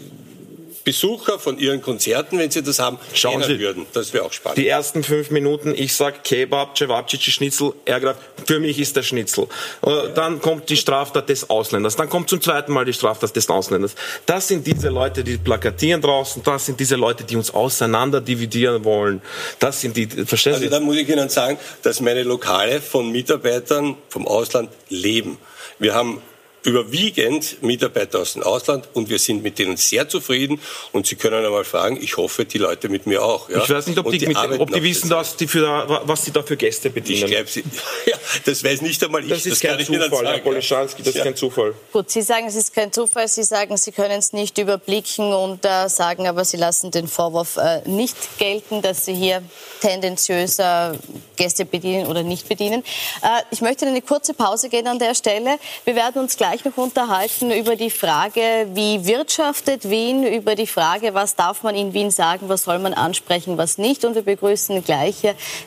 [0.84, 3.86] Besucher von Ihren Konzerten, wenn Sie das haben, schauen Sie, würden.
[3.94, 4.58] Das wäre auch spannend.
[4.58, 9.04] Die ersten fünf Minuten, ich sag Kebab, Cevapcici, Schnitzel, er greift, für mich ist der
[9.04, 9.48] Schnitzel.
[9.82, 11.96] Äh, dann kommt die Straftat des Ausländers.
[11.96, 13.96] Dann kommt zum zweiten Mal die Straftat des Ausländers.
[14.26, 16.44] Das sind diese Leute, die plakatieren draußen.
[16.44, 19.22] Das sind diese Leute, die uns auseinander dividieren wollen.
[19.60, 20.66] Das sind die, verstehen Sie?
[20.66, 25.38] Also da muss ich Ihnen sagen, dass meine Lokale von Mitarbeitern vom Ausland leben.
[25.80, 26.22] Wir haben
[26.64, 30.60] überwiegend Mitarbeiter aus dem Ausland und wir sind mit denen sehr zufrieden
[30.92, 33.50] und Sie können einmal fragen, ich hoffe, die Leute mit mir auch.
[33.50, 33.64] Ja?
[33.64, 36.32] Ich weiß nicht, ob die, die, mit, ob die wissen, dass die für, was sie
[36.32, 37.26] da für Gäste bedienen.
[37.26, 37.64] Ich glaub, sie,
[38.06, 39.30] ja, das weiß nicht einmal ich.
[39.30, 41.22] Das ist das kein Zufall, Herr Polischanski, das ja.
[41.22, 41.74] ist kein Zufall.
[41.92, 45.66] Gut, Sie sagen, es ist kein Zufall, Sie sagen, Sie können es nicht überblicken und
[45.66, 49.42] äh, sagen aber, Sie lassen den Vorwurf äh, nicht gelten, dass Sie hier
[49.82, 50.96] tendenziöser
[51.36, 52.84] Gäste bedienen oder nicht bedienen.
[53.24, 55.58] Äh, ich möchte eine kurze Pause gehen an der Stelle.
[55.86, 61.14] Wir werden uns gleich noch unterhalten über die Frage, wie wirtschaftet Wien, über die Frage,
[61.14, 64.04] was darf man in Wien sagen, was soll man ansprechen, was nicht.
[64.04, 65.22] Und wir begrüßen gleich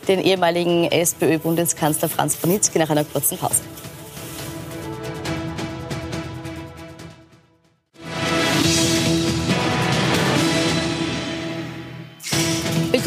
[0.09, 3.63] den ehemaligen SPÖ-Bundeskanzler Franz Branitzky nach einer kurzen Pause.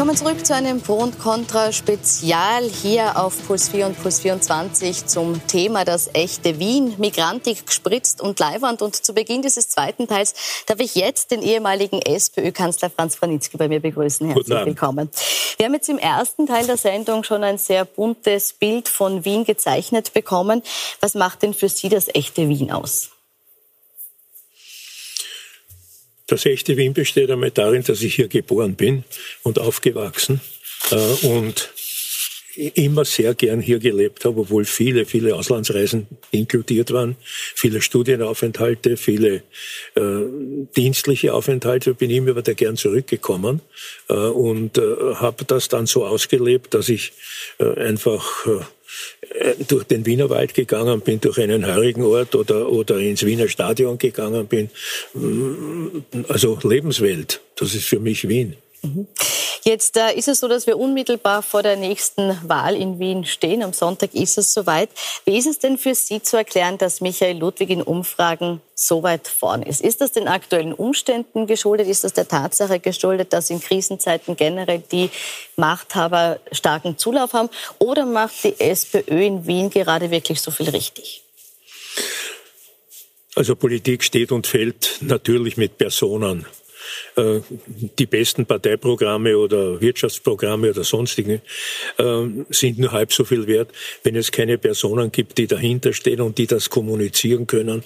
[0.08, 5.06] Willkommen zurück zu einem Pro und Contra Spezial hier auf Puls 4 und Puls 24
[5.06, 8.82] zum Thema das echte Wien, Migrantik gespritzt und Leiwand.
[8.82, 13.68] Und zu Beginn dieses zweiten Teils darf ich jetzt den ehemaligen SPÖ-Kanzler Franz Franitzky bei
[13.68, 14.30] mir begrüßen.
[14.30, 15.10] Herzlich willkommen.
[15.58, 19.44] Wir haben jetzt im ersten Teil der Sendung schon ein sehr buntes Bild von Wien
[19.44, 20.64] gezeichnet bekommen.
[21.02, 23.10] Was macht denn für Sie das echte Wien aus?
[26.28, 29.06] Das echte Wien besteht einmal darin, dass ich hier geboren bin
[29.44, 30.42] und aufgewachsen
[30.92, 31.72] äh, und
[32.58, 37.16] immer sehr gern hier gelebt habe, obwohl viele, viele Auslandsreisen inkludiert waren,
[37.56, 39.44] viele Studienaufenthalte, viele
[39.96, 40.02] äh,
[40.76, 43.62] dienstliche Aufenthalte, bin ich immer wieder gern zurückgekommen
[44.10, 44.82] äh, und äh,
[45.16, 47.14] habe das dann so ausgelebt, dass ich
[47.60, 48.60] äh, einfach äh,
[49.68, 54.48] durch den Wienerwald gegangen bin, durch einen heurigen Ort oder, oder ins Wiener Stadion gegangen
[54.48, 54.70] bin.
[55.14, 58.56] Mm, also Lebenswelt, das ist für mich Wien.
[59.64, 63.62] Jetzt äh, ist es so, dass wir unmittelbar vor der nächsten Wahl in Wien stehen.
[63.64, 64.90] Am Sonntag ist es soweit.
[65.26, 69.28] Wie ist es denn für Sie zu erklären, dass Michael Ludwig in Umfragen so weit
[69.28, 69.82] vorn ist?
[69.82, 71.88] Ist das den aktuellen Umständen geschuldet?
[71.88, 75.10] Ist das der Tatsache geschuldet, dass in Krisenzeiten generell die
[75.58, 77.50] Machthaber starken Zulauf haben?
[77.80, 81.24] Oder macht die SPÖ in Wien gerade wirklich so viel richtig?
[83.36, 86.46] Also Politik steht und fällt natürlich mit Personen.
[87.16, 87.40] Äh,
[87.98, 91.42] die besten Parteiprogramme oder Wirtschaftsprogramme oder sonstigen
[91.98, 93.72] äh, sind nur halb so viel wert,
[94.04, 97.84] wenn es keine Personen gibt, die dahinter stehen und die das kommunizieren können,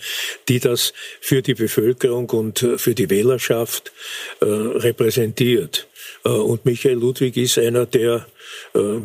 [0.48, 3.92] die das für die Bevölkerung und für die Wählerschaft
[4.40, 5.88] äh, repräsentiert.
[6.24, 8.28] Und Michael Ludwig ist einer, der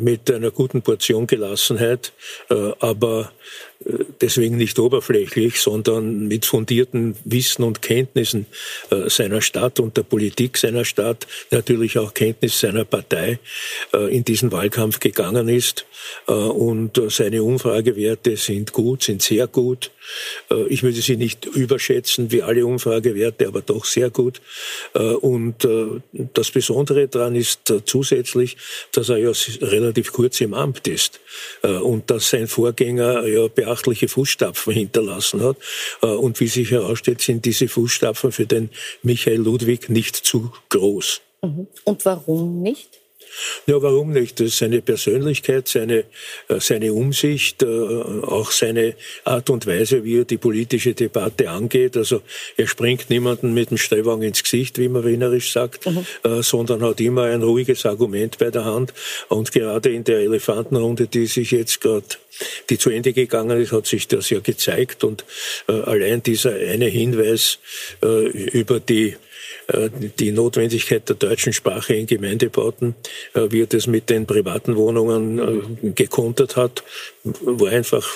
[0.01, 2.13] mit einer guten Portion Gelassenheit,
[2.81, 3.33] aber
[4.21, 8.47] deswegen nicht oberflächlich, sondern mit fundierten Wissen und Kenntnissen
[8.91, 13.39] äh, seiner Stadt und der Politik seiner Stadt, natürlich auch Kenntnis seiner Partei
[13.93, 15.87] äh, in diesen Wahlkampf gegangen ist.
[16.27, 19.91] Äh, und seine Umfragewerte sind gut, sind sehr gut.
[20.69, 24.41] Ich würde sie nicht überschätzen wie alle Umfragewerte, aber doch sehr gut.
[24.93, 25.67] Und
[26.13, 28.57] das Besondere daran ist zusätzlich,
[28.93, 31.21] dass er ja relativ kurz im Amt ist
[31.63, 35.57] und dass sein Vorgänger ja beachtliche Fußstapfen hinterlassen hat.
[36.03, 38.71] Äh, und wie sich herausstellt, sind diese Fußstapfen für den
[39.03, 41.21] Michael Ludwig nicht zu groß.
[41.43, 41.67] Mhm.
[41.85, 43.01] Und warum nicht?
[43.67, 44.41] Ja, warum nicht?
[44.41, 46.05] Das ist seine Persönlichkeit, seine,
[46.49, 48.95] äh, seine Umsicht, äh, auch seine
[49.25, 51.97] Art und Weise, wie er die politische Debatte angeht.
[51.97, 52.23] Also
[52.57, 56.07] er springt niemanden mit dem Stellwagen ins Gesicht, wie man wienerisch sagt, mhm.
[56.23, 58.93] Äh, sondern hat immer ein ruhiges Argument bei der Hand.
[59.29, 62.07] Und gerade in der Elefantenrunde, die sich jetzt gerade
[62.71, 65.25] die zu Ende gegangen ist, hat sich das ja gezeigt und
[65.69, 67.59] äh, allein dieser eine Hinweis
[68.03, 69.17] äh, über die
[69.69, 72.95] die Notwendigkeit der deutschen Sprache in Gemeindebauten,
[73.35, 76.85] äh, wie er das mit den privaten Wohnungen äh, gekontert hat,
[77.25, 78.07] war einfach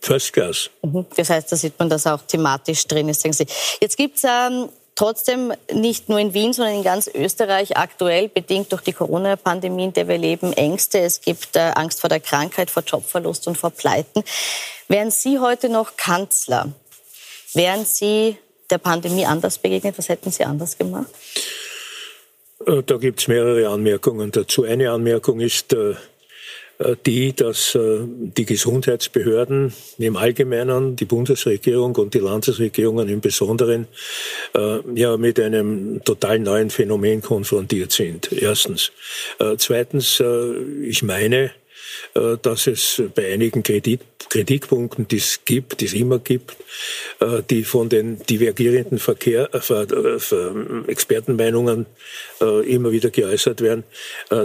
[0.00, 0.70] First Class.
[0.82, 1.06] Mhm.
[1.16, 3.26] Das heißt, da sieht man, dass auch thematisch drin ist.
[3.80, 8.82] Jetzt gibt's ähm trotzdem nicht nur in Wien, sondern in ganz Österreich aktuell, bedingt durch
[8.82, 10.98] die Corona-Pandemie, in der wir leben, Ängste.
[10.98, 14.24] Es gibt äh, Angst vor der Krankheit, vor Jobverlust und vor Pleiten.
[14.88, 16.72] Wären Sie heute noch Kanzler,
[17.54, 18.38] wären Sie
[18.70, 19.98] der Pandemie anders begegnet?
[19.98, 21.08] Was hätten Sie anders gemacht?
[22.66, 24.64] Äh, da gibt es mehrere Anmerkungen dazu.
[24.64, 25.94] Eine Anmerkung ist, äh,
[26.78, 33.86] äh, die, dass die Gesundheitsbehörden im Allgemeinen, die Bundesregierung und die Landesregierungen im Besonderen
[34.94, 38.32] ja mit einem total neuen Phänomen konfrontiert sind.
[38.32, 38.92] Erstens.
[39.58, 40.22] Zweitens,
[40.82, 41.50] ich meine,
[42.14, 46.56] dass es bei einigen Kredit Kritikpunkten, die es gibt, die es immer gibt,
[47.20, 51.86] äh, die von den divergierenden Verkehr, äh, äh, Expertenmeinungen
[52.40, 53.82] immer wieder geäußert werden,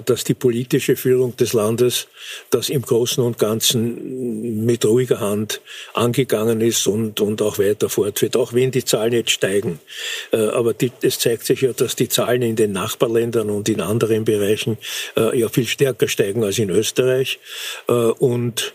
[0.05, 2.07] dass die politische Führung des Landes
[2.49, 5.61] das im Großen und Ganzen mit ruhiger Hand
[5.93, 9.80] angegangen ist und, und auch weiter fortführt, auch wenn die Zahlen jetzt steigen.
[10.32, 14.26] Aber die, es zeigt sich ja, dass die Zahlen in den Nachbarländern und in anderen
[14.26, 14.80] Bereichen
[15.15, 17.38] ja viel stärker steigen als in Österreich.
[17.86, 18.74] Und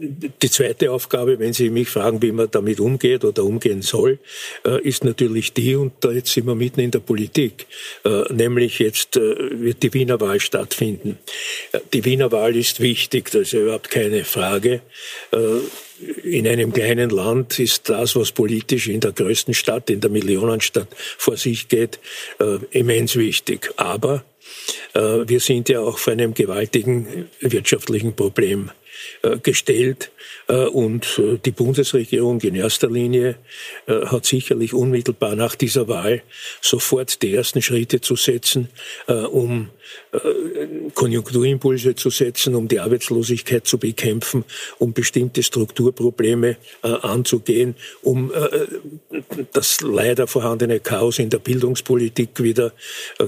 [0.00, 4.18] die zweite Aufgabe, wenn Sie mich fragen, wie man damit umgeht oder umgehen soll,
[4.64, 7.66] äh, ist natürlich die, und da jetzt sind wir mitten in der Politik,
[8.04, 9.20] äh, nämlich jetzt äh,
[9.60, 11.18] wird die Wiener Wahl stattfinden.
[11.92, 14.80] Die Wiener Wahl ist wichtig, das ist überhaupt keine Frage.
[16.22, 20.88] In einem kleinen Land ist das, was politisch in der größten Stadt, in der Millionenstadt
[20.96, 21.98] vor sich geht,
[22.70, 23.72] immens wichtig.
[23.76, 24.24] Aber
[24.94, 28.87] wir sind ja auch vor einem gewaltigen wirtschaftlichen Problem äh,
[29.42, 30.10] gestellt.
[30.48, 33.36] Äh, und äh, die Bundesregierung in erster Linie
[33.86, 36.22] hat sicherlich unmittelbar nach dieser Wahl
[36.60, 38.68] sofort die ersten Schritte zu setzen,
[39.06, 39.70] um
[40.94, 44.44] Konjunkturimpulse zu setzen, um die Arbeitslosigkeit zu bekämpfen,
[44.78, 48.32] um bestimmte Strukturprobleme anzugehen, um
[49.52, 52.72] das leider vorhandene Chaos in der Bildungspolitik wieder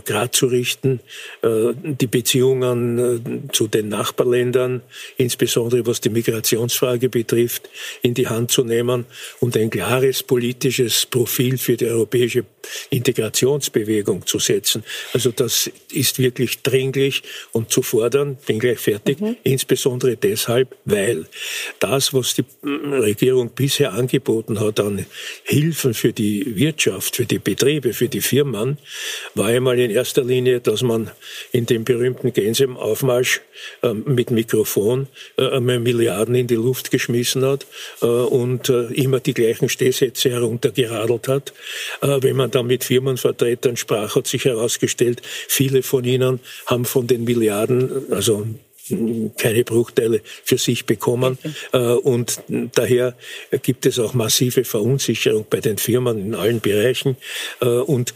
[0.04, 1.00] gerade zu richten,
[1.42, 4.82] die Beziehungen zu den Nachbarländern,
[5.16, 7.68] insbesondere was die Migrationsfrage betrifft,
[8.02, 9.06] in die Hand zu nehmen
[9.40, 12.44] und ein klares politisches Profil für die europäische
[12.90, 14.84] Integrationsbewegung zu setzen.
[15.12, 19.36] Also das ist wirklich dringlich und zu fordern, bin gleich fertig, mhm.
[19.42, 21.26] insbesondere deshalb, weil
[21.78, 25.06] das, was die Regierung bisher angeboten hat an
[25.44, 28.78] Hilfen für die Wirtschaft, für die Betriebe, für die Firmen,
[29.34, 31.10] war einmal in erster Linie, dass man
[31.52, 33.40] in dem berühmten Gänseaufmarsch
[33.82, 37.66] äh, mit Mikrofon äh, Milliarden in die Luft geschmissen hat
[38.02, 41.52] äh, und äh, immer die gleichen Stehsätze heruntergeradelt hat.
[42.00, 47.06] Äh, wenn man dann mit Firmenvertretern sprach, hat sich herausgestellt, viele von ihnen haben von
[47.06, 48.46] den Milliarden, also
[49.36, 51.38] keine Bruchteile für sich bekommen.
[51.72, 52.40] Äh, und
[52.74, 53.14] daher
[53.62, 57.16] gibt es auch massive Verunsicherung bei den Firmen in allen Bereichen.
[57.60, 58.14] Äh, und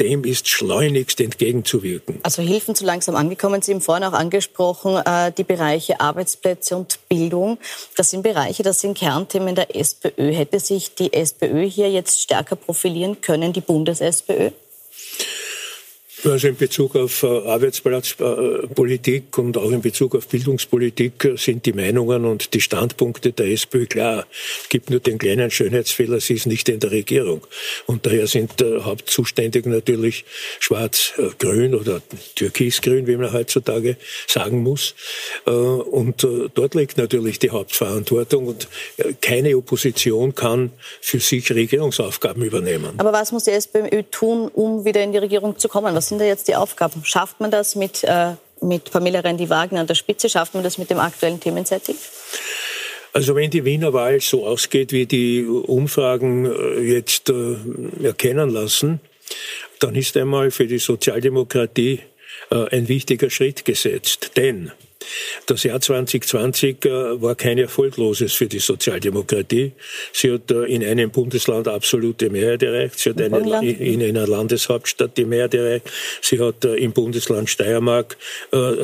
[0.00, 2.20] dem ist schleunigst entgegenzuwirken.
[2.22, 3.62] Also Hilfen zu langsam angekommen.
[3.62, 7.58] Sie haben vorhin auch angesprochen, äh, die Bereiche Arbeitsplätze und Bildung.
[7.96, 10.32] Das sind Bereiche, das sind Kernthemen der SPÖ.
[10.32, 14.50] Hätte sich die SPÖ hier jetzt stärker profilieren können, die Bundes-SPÖ?
[16.24, 21.74] Also in Bezug auf äh, Arbeitsplatzpolitik und auch in Bezug auf Bildungspolitik äh, sind die
[21.74, 24.26] Meinungen und die Standpunkte der SPÖ klar.
[24.62, 27.46] Es gibt nur den kleinen Schönheitsfehler, sie ist nicht in der Regierung.
[27.86, 30.24] Und daher sind äh, hauptzuständig natürlich
[30.60, 32.00] schwarz-grün oder
[32.36, 33.96] türkisgrün, wie man heutzutage
[34.26, 34.94] sagen muss.
[35.44, 38.68] Und dort liegt natürlich die Hauptverantwortung und
[39.20, 40.70] keine Opposition kann
[41.00, 42.94] für sich Regierungsaufgaben übernehmen.
[42.98, 45.94] Aber was muss die SPÖ tun, um wieder in die Regierung zu kommen?
[45.94, 47.04] Was sind da jetzt die Aufgaben?
[47.04, 50.28] Schafft man das mit, äh, mit Pamela Rendi-Wagner an der Spitze?
[50.28, 51.96] Schafft man das mit dem aktuellen Themensetting?
[53.12, 57.56] Also wenn die Wiener Wahl so ausgeht, wie die Umfragen äh, jetzt äh,
[58.04, 59.00] erkennen lassen,
[59.80, 62.00] dann ist einmal für die Sozialdemokratie
[62.50, 64.32] äh, ein wichtiger Schritt gesetzt.
[64.36, 64.70] Denn
[65.46, 69.72] das Jahr 2020 äh, war kein erfolgloses für die Sozialdemokratie.
[70.12, 72.98] Sie hat äh, in einem Bundesland absolute Mehrheit erreicht.
[72.98, 75.90] Sie hat eine, in einer Landeshauptstadt die Mehrheit erreicht.
[76.22, 78.16] Sie hat äh, im Bundesland Steiermark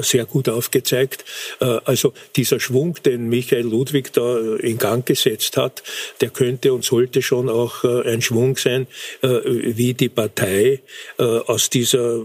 [0.01, 1.25] sehr gut aufgezeigt.
[1.59, 5.83] Also dieser Schwung, den Michael Ludwig da in Gang gesetzt hat,
[6.21, 8.87] der könnte und sollte schon auch ein Schwung sein,
[9.23, 10.81] wie die Partei
[11.19, 12.25] aus, dieser,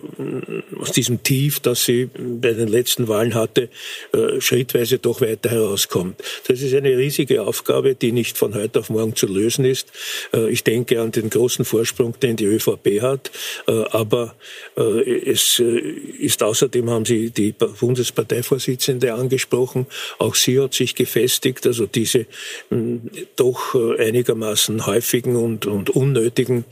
[0.79, 3.69] aus diesem Tief, das sie bei den letzten Wahlen hatte,
[4.13, 6.21] äh, schrittweise doch weiter herauskommt.
[6.47, 9.91] Das ist eine riesige Aufgabe, die nicht von heute auf morgen zu lösen ist.
[10.33, 13.31] Äh, ich denke an den großen Vorsprung, den die ÖVP hat,
[13.67, 14.35] äh, aber
[14.75, 19.87] es ist außerdem, haben Sie die Bundesparteivorsitzende angesprochen,
[20.19, 22.25] auch sie hat sich gefestigt, also diese
[22.69, 22.99] mh,
[23.35, 26.65] doch einigermaßen häufigen und, und unnötigen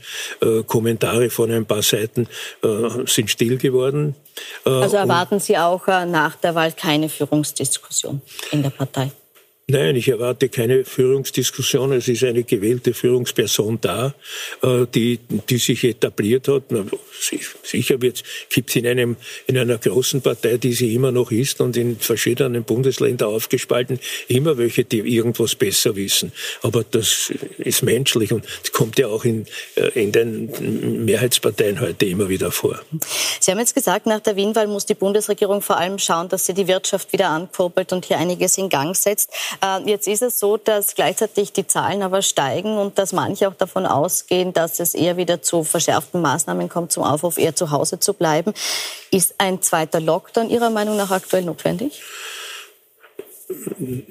[0.66, 2.28] Kommentare von ein paar Seiten
[3.06, 4.14] sind still geworden.
[4.64, 8.20] Also erwarten Sie auch nach der Wahl keine Führungsdiskussion
[8.52, 9.10] in der Partei?
[9.66, 11.92] Nein, ich erwarte keine Führungsdiskussion.
[11.92, 14.14] Es ist eine gewählte Führungsperson da,
[14.62, 16.64] äh, die, die sich etabliert hat.
[17.62, 18.22] Sicher gibt
[18.68, 22.64] es in, einem, in einer großen Partei, die sie immer noch ist und in verschiedenen
[22.64, 26.32] Bundesländern aufgespalten, immer welche, die irgendwas besser wissen.
[26.60, 29.46] Aber das ist menschlich und das kommt ja auch in,
[29.76, 32.82] äh, in den Mehrheitsparteien heute immer wieder vor.
[33.40, 36.52] Sie haben jetzt gesagt, nach der Wienwahl muss die Bundesregierung vor allem schauen, dass sie
[36.52, 39.30] die Wirtschaft wieder ankurbelt und hier einiges in Gang setzt.
[39.62, 43.54] Äh, jetzt ist es so, dass gleichzeitig die Zahlen aber steigen und dass manche auch
[43.54, 47.98] davon ausgehen, dass es eher wieder zu verschärften Maßnahmen kommt, zum Aufruf, eher zu Hause
[47.98, 48.54] zu bleiben.
[49.10, 52.02] Ist ein zweiter Lockdown Ihrer Meinung nach aktuell notwendig?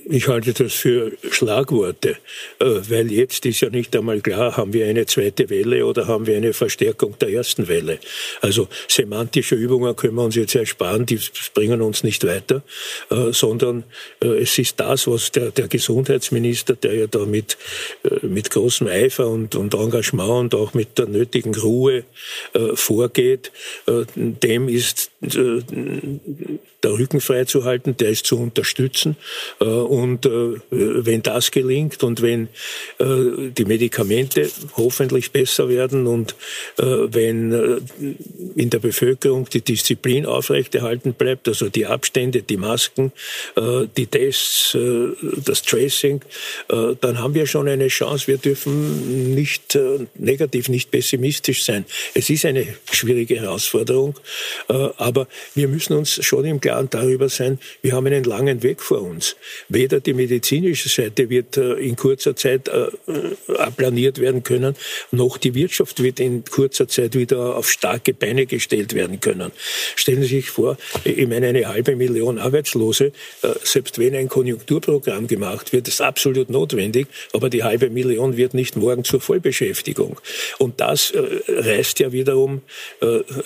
[0.06, 2.18] Ich halte das für Schlagworte,
[2.60, 6.28] äh, weil jetzt ist ja nicht einmal klar, haben wir eine zweite Welle oder haben
[6.28, 8.00] wir eine Verstärkung der ersten Welle.
[8.42, 11.20] Also semantische Übungen können wir uns jetzt ersparen, die
[11.54, 12.62] bringen uns nicht weiter,
[13.10, 13.86] äh, sondern
[14.22, 17.58] äh, es ist das, was der, der Gesundheitsminister, der ja da mit,
[18.22, 22.04] mit großem Eifer und, und Engagement und auch mit der nötigen Ruhe
[22.76, 23.52] vorgeht,
[23.86, 25.12] dem ist
[26.84, 29.16] der Rücken freizuhalten, der ist zu unterstützen.
[29.60, 32.48] Äh, und äh, wenn das gelingt und wenn
[33.00, 36.36] äh, die Medikamente hoffentlich besser werden und
[36.76, 37.82] wenn
[38.56, 43.12] in der Bevölkerung die Disziplin aufrechterhalten bleibt, also die Abstände, die Masken,
[43.98, 44.78] die Tests,
[45.46, 46.22] das Tracing,
[46.68, 48.28] dann haben wir schon eine Chance.
[48.28, 49.78] Wir dürfen nicht
[50.16, 51.86] negativ, nicht pessimistisch sein.
[52.14, 54.20] Es ist eine schwierige Herausforderung,
[54.68, 59.02] aber wir müssen uns schon im Klaren darüber sein, wir haben einen langen Weg vor
[59.02, 59.13] uns.
[59.70, 62.88] Weder die medizinische Seite wird äh, in kurzer Zeit äh,
[63.58, 64.76] aplaniert werden können,
[65.12, 69.52] noch die Wirtschaft wird in kurzer Zeit wieder auf starke Beine gestellt werden können.
[69.96, 73.12] Stellen Sie sich vor, ich meine eine halbe Million Arbeitslose,
[73.42, 78.54] äh, selbst wenn ein Konjunkturprogramm gemacht wird, ist absolut notwendig, aber die halbe Million wird
[78.54, 80.20] nicht morgen zur Vollbeschäftigung.
[80.58, 81.14] Und das
[81.48, 82.62] reißt ja wiederum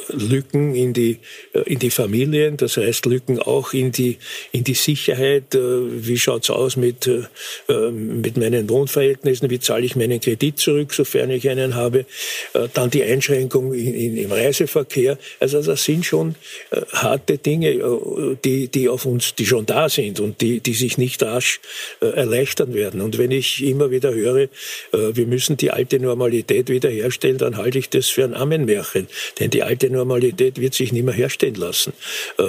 [0.09, 1.20] Lücken in die,
[1.65, 4.18] in die Familien, das heißt Lücken auch in die,
[4.51, 10.20] in die Sicherheit, wie schaut's aus mit, äh, mit meinen Wohnverhältnissen, wie zahle ich meinen
[10.20, 12.05] Kredit zurück, sofern ich einen habe,
[12.53, 15.18] äh, dann die Einschränkung in, in, im Reiseverkehr.
[15.39, 16.36] Also das sind schon
[16.72, 20.74] äh, harte Dinge, äh, die, die auf uns, die schon da sind und die, die
[20.74, 21.60] sich nicht rasch
[22.01, 23.01] äh, erleichtern werden.
[23.01, 24.47] Und wenn ich immer wieder höre, äh,
[24.91, 29.08] wir müssen die alte Normalität wiederherstellen, dann halte ich das für ein Ammenmärchen.
[29.39, 31.93] Denn die alte Normalität wird sich nicht mehr herstellen lassen,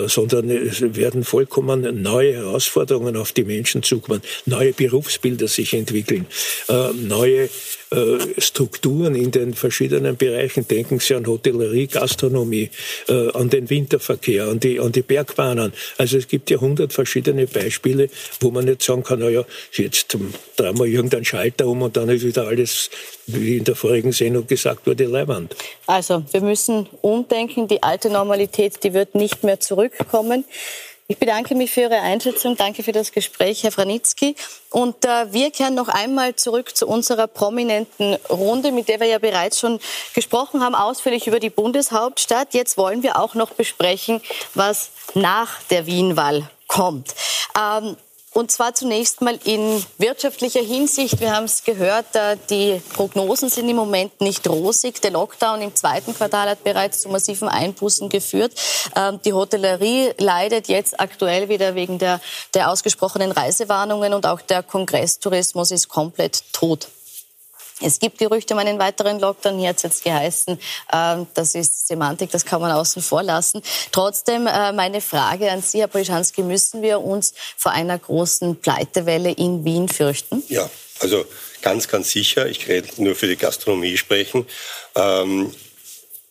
[0.07, 6.27] sondern es werden vollkommen neue Herausforderungen auf die Menschen zukommen, neue Berufsbilder sich entwickeln,
[6.69, 7.49] äh, neue
[7.91, 10.69] äh, Strukturen in den verschiedenen Bereichen.
[10.69, 12.71] Denken Sie an Hotellerie, Gastronomie,
[13.09, 15.73] äh, an den Winterverkehr, an die, an die Bergbahnen.
[15.97, 20.13] Also es gibt ja hundert verschiedene Beispiele, wo man nicht sagen kann, naja, jetzt
[20.57, 22.91] drehen wir irgendeinen Schalter um und dann ist wieder alles,
[23.27, 25.57] wie in der vorigen Sendung gesagt wurde, Leibwand.
[25.87, 27.69] Also wir müssen umdenken.
[27.69, 30.45] Die alte Normalität, die wird nicht mehr zurückkommen.
[31.11, 32.55] Ich bedanke mich für Ihre Einschätzung.
[32.55, 34.37] Danke für das Gespräch, Herr Franitzky.
[34.69, 39.19] Und äh, wir kehren noch einmal zurück zu unserer prominenten Runde, mit der wir ja
[39.19, 39.81] bereits schon
[40.13, 42.53] gesprochen haben, ausführlich über die Bundeshauptstadt.
[42.53, 44.21] Jetzt wollen wir auch noch besprechen,
[44.53, 47.15] was nach der Wienwahl kommt.
[47.59, 47.97] Ähm,
[48.39, 51.21] und zwar zunächst mal in wirtschaftlicher Hinsicht.
[51.21, 52.07] Wir haben es gehört,
[52.51, 55.03] die Prognosen sind im Moment nicht rosig.
[55.03, 58.53] Der Lockdown im zweiten Quartal hat bereits zu massiven Einbußen geführt.
[58.95, 62.21] Ähm, die Hotellerie leidet jetzt aktuell wieder wegen der,
[62.55, 66.89] der ausgesprochenen Reisewarnungen und auch der Kongresstourismus ist komplett tot.
[67.81, 69.59] Es gibt Gerüchte um einen weiteren Lockdown.
[69.59, 70.59] Hier hat es jetzt geheißen,
[70.93, 73.63] äh, das ist Semantik, das kann man außen vor lassen.
[73.93, 79.31] Trotzdem äh, meine Frage an Sie, Herr Polischanski, müssen wir uns vor einer großen Pleitewelle
[79.31, 80.43] in Wien fürchten?
[80.49, 80.69] Ja,
[81.01, 81.25] also
[81.63, 82.47] ganz, ganz sicher.
[82.47, 84.47] Ich rede nur für die Gastronomie sprechen.
[84.95, 85.55] Ähm,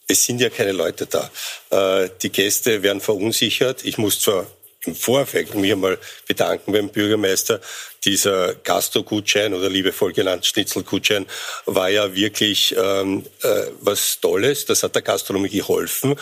[0.08, 1.30] es sind ja keine Leute da.
[1.70, 3.84] Äh, die Gäste werden verunsichert.
[3.84, 4.48] Ich muss zwar
[4.88, 7.62] im Vorfeld mich einmal bedanken beim Bürgermeister.
[8.06, 11.26] Dieser Gastro-Gutschein oder liebevoll genannt Schnitzel-Gutschein
[11.66, 14.66] war ja wirklich ähm, äh, was Tolles.
[14.66, 16.16] Das hat der Gastronomie geholfen.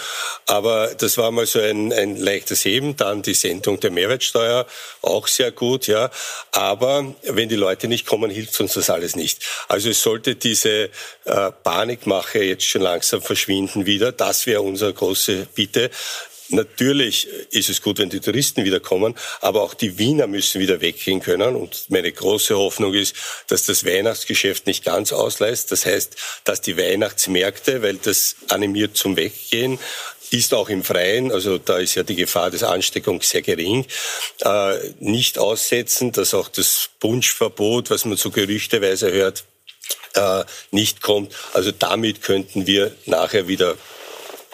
[0.47, 2.95] Aber das war mal so ein, ein leichtes Heben.
[2.95, 4.65] Dann die Sendung der Mehrwertsteuer,
[5.01, 6.09] auch sehr gut, ja.
[6.51, 9.45] Aber wenn die Leute nicht kommen, hilft uns das alles nicht.
[9.67, 10.89] Also es sollte diese
[11.25, 14.11] äh, Panikmache jetzt schon langsam verschwinden wieder.
[14.11, 15.91] Das wäre unsere große Bitte.
[16.49, 20.79] Natürlich ist es gut, wenn die Touristen wieder kommen, aber auch die Wiener müssen wieder
[20.79, 21.55] weggehen können.
[21.55, 23.15] Und meine große Hoffnung ist,
[23.47, 25.71] dass das Weihnachtsgeschäft nicht ganz auslässt.
[25.71, 29.79] Das heißt, dass die Weihnachtsmärkte, weil das animiert zum Weggehen,
[30.31, 33.85] ist auch im Freien, also da ist ja die Gefahr des Ansteckungs sehr gering,
[34.41, 39.45] äh, nicht aussetzen, dass auch das Punschverbot, was man so gerüchteweise hört,
[40.15, 41.33] äh, nicht kommt.
[41.53, 43.77] Also damit könnten wir nachher wieder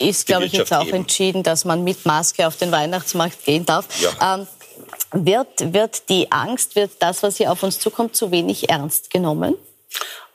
[0.02, 0.98] ist, glaube ich, jetzt auch geben.
[0.98, 3.86] entschieden, dass man mit Maske auf den Weihnachtsmarkt gehen darf.
[4.02, 4.36] Ja.
[4.36, 4.48] Ähm,
[5.14, 9.56] wird, wird die Angst, wird das, was hier auf uns zukommt, zu wenig ernst genommen?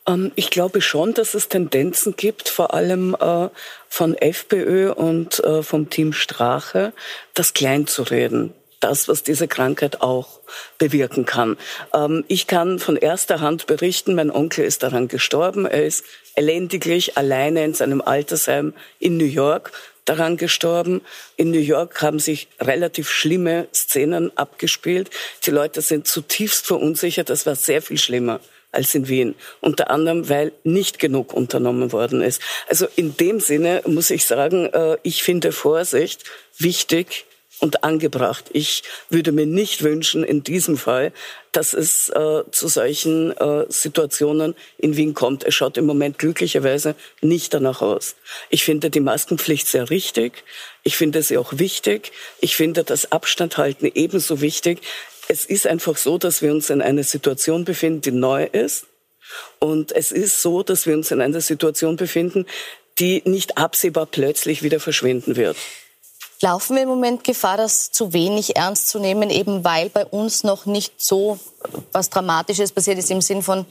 [0.07, 3.49] Ähm, ich glaube schon, dass es Tendenzen gibt, vor allem äh,
[3.89, 6.93] von FPÖ und äh, vom Team Strache,
[7.35, 8.53] das klein zu reden
[8.87, 10.41] das, was diese Krankheit auch
[10.78, 11.57] bewirken kann.
[11.93, 15.66] Ähm, ich kann von erster Hand berichten, mein Onkel ist daran gestorben.
[15.66, 16.05] Er ist
[16.37, 19.72] elendiglich alleine in seinem Altersheim in New York
[20.05, 21.01] daran gestorben.
[21.37, 25.11] In New York haben sich relativ schlimme Szenen abgespielt.
[25.45, 27.28] Die Leute sind zutiefst verunsichert.
[27.28, 28.39] Das war sehr viel schlimmer
[28.70, 29.34] als in Wien.
[29.61, 32.41] Unter anderem, weil nicht genug unternommen worden ist.
[32.68, 36.22] Also in dem Sinne muss ich sagen, äh, ich finde Vorsicht
[36.59, 37.26] wichtig
[37.59, 38.47] und angebracht.
[38.53, 41.13] Ich würde mir nicht wünschen, in diesem Fall,
[41.53, 45.45] dass es äh, zu solchen äh, Situationen in Wien kommt.
[45.45, 48.17] Es schaut im Moment glücklicherweise nicht danach aus.
[48.51, 50.45] Ich finde die Maskenpflicht sehr richtig.
[50.83, 52.13] Ich finde sie auch wichtig.
[52.41, 54.81] Ich finde das Abstand halten ebenso wichtig.
[55.29, 58.87] Es ist einfach so, dass wir uns in einer Situation befinden, die neu ist.
[59.59, 62.47] Und es ist so, dass wir uns in einer Situation befinden,
[62.99, 65.57] die nicht absehbar plötzlich wieder verschwinden wird.
[66.43, 70.45] Laufen wir im Moment Gefahr, das zu wenig ernst zu nehmen, eben weil bei uns
[70.45, 71.39] noch nicht so
[71.93, 73.64] was Dramatisches passiert ist im Sinn von,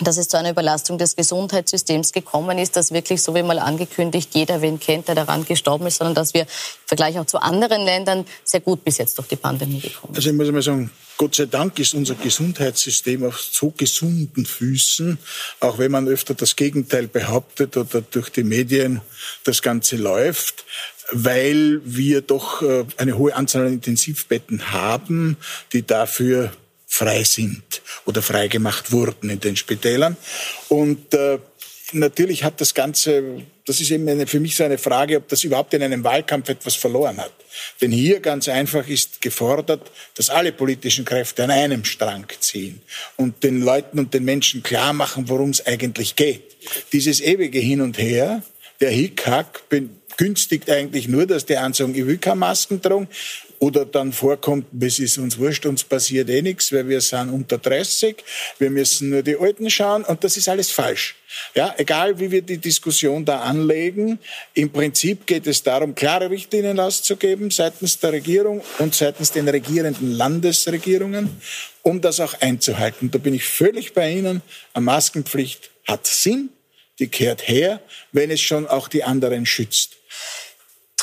[0.00, 4.30] dass es zu einer Überlastung des Gesundheitssystems gekommen ist, dass wirklich, so wie mal angekündigt,
[4.34, 6.48] jeder wen kennt, der daran gestorben ist, sondern dass wir im
[6.86, 10.16] Vergleich auch zu anderen Ländern sehr gut bis jetzt durch die Pandemie gekommen sind.
[10.16, 15.18] Also ich muss mal sagen, Gott sei Dank ist unser Gesundheitssystem auf so gesunden Füßen,
[15.60, 19.00] auch wenn man öfter das Gegenteil behauptet oder durch die Medien
[19.44, 20.64] das Ganze läuft
[21.12, 25.36] weil wir doch äh, eine hohe Anzahl an Intensivbetten haben,
[25.72, 26.50] die dafür
[26.86, 30.16] frei sind oder freigemacht wurden in den Spitälern.
[30.68, 31.38] Und äh,
[31.92, 35.44] natürlich hat das Ganze, das ist eben eine, für mich so eine Frage, ob das
[35.44, 37.32] überhaupt in einem Wahlkampf etwas verloren hat.
[37.80, 42.80] Denn hier ganz einfach ist gefordert, dass alle politischen Kräfte an einem Strang ziehen
[43.16, 46.56] und den Leuten und den Menschen klar machen, worum es eigentlich geht.
[46.92, 48.42] Dieses ewige Hin und Her,
[48.80, 49.62] der Hickhack,
[50.16, 53.08] günstigt eigentlich nur, dass die einen sagen, ich will keine Masken tragen.
[53.58, 57.58] Oder dann vorkommt, es ist uns wurscht, uns passiert eh nichts, weil wir sind unter
[57.58, 58.16] 30,
[58.58, 61.16] wir müssen nur die Alten schauen und das ist alles falsch.
[61.54, 64.18] Ja, egal wie wir die Diskussion da anlegen,
[64.54, 70.12] im Prinzip geht es darum, klare Richtlinien auszugeben seitens der Regierung und seitens den regierenden
[70.12, 71.40] Landesregierungen,
[71.82, 73.10] um das auch einzuhalten.
[73.10, 74.42] Da bin ich völlig bei Ihnen.
[74.74, 76.50] Eine Maskenpflicht hat Sinn,
[76.98, 77.80] die kehrt her,
[78.12, 79.95] wenn es schon auch die anderen schützt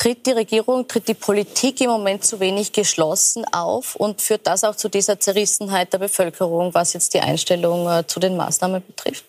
[0.04, 4.62] tritt die Regierung, tritt die Politik im Moment zu wenig geschlossen auf und führt das
[4.62, 9.24] auch zu dieser Zerrissenheit der Bevölkerung, was jetzt die Einstellung äh, zu den Maßnahmen betrifft?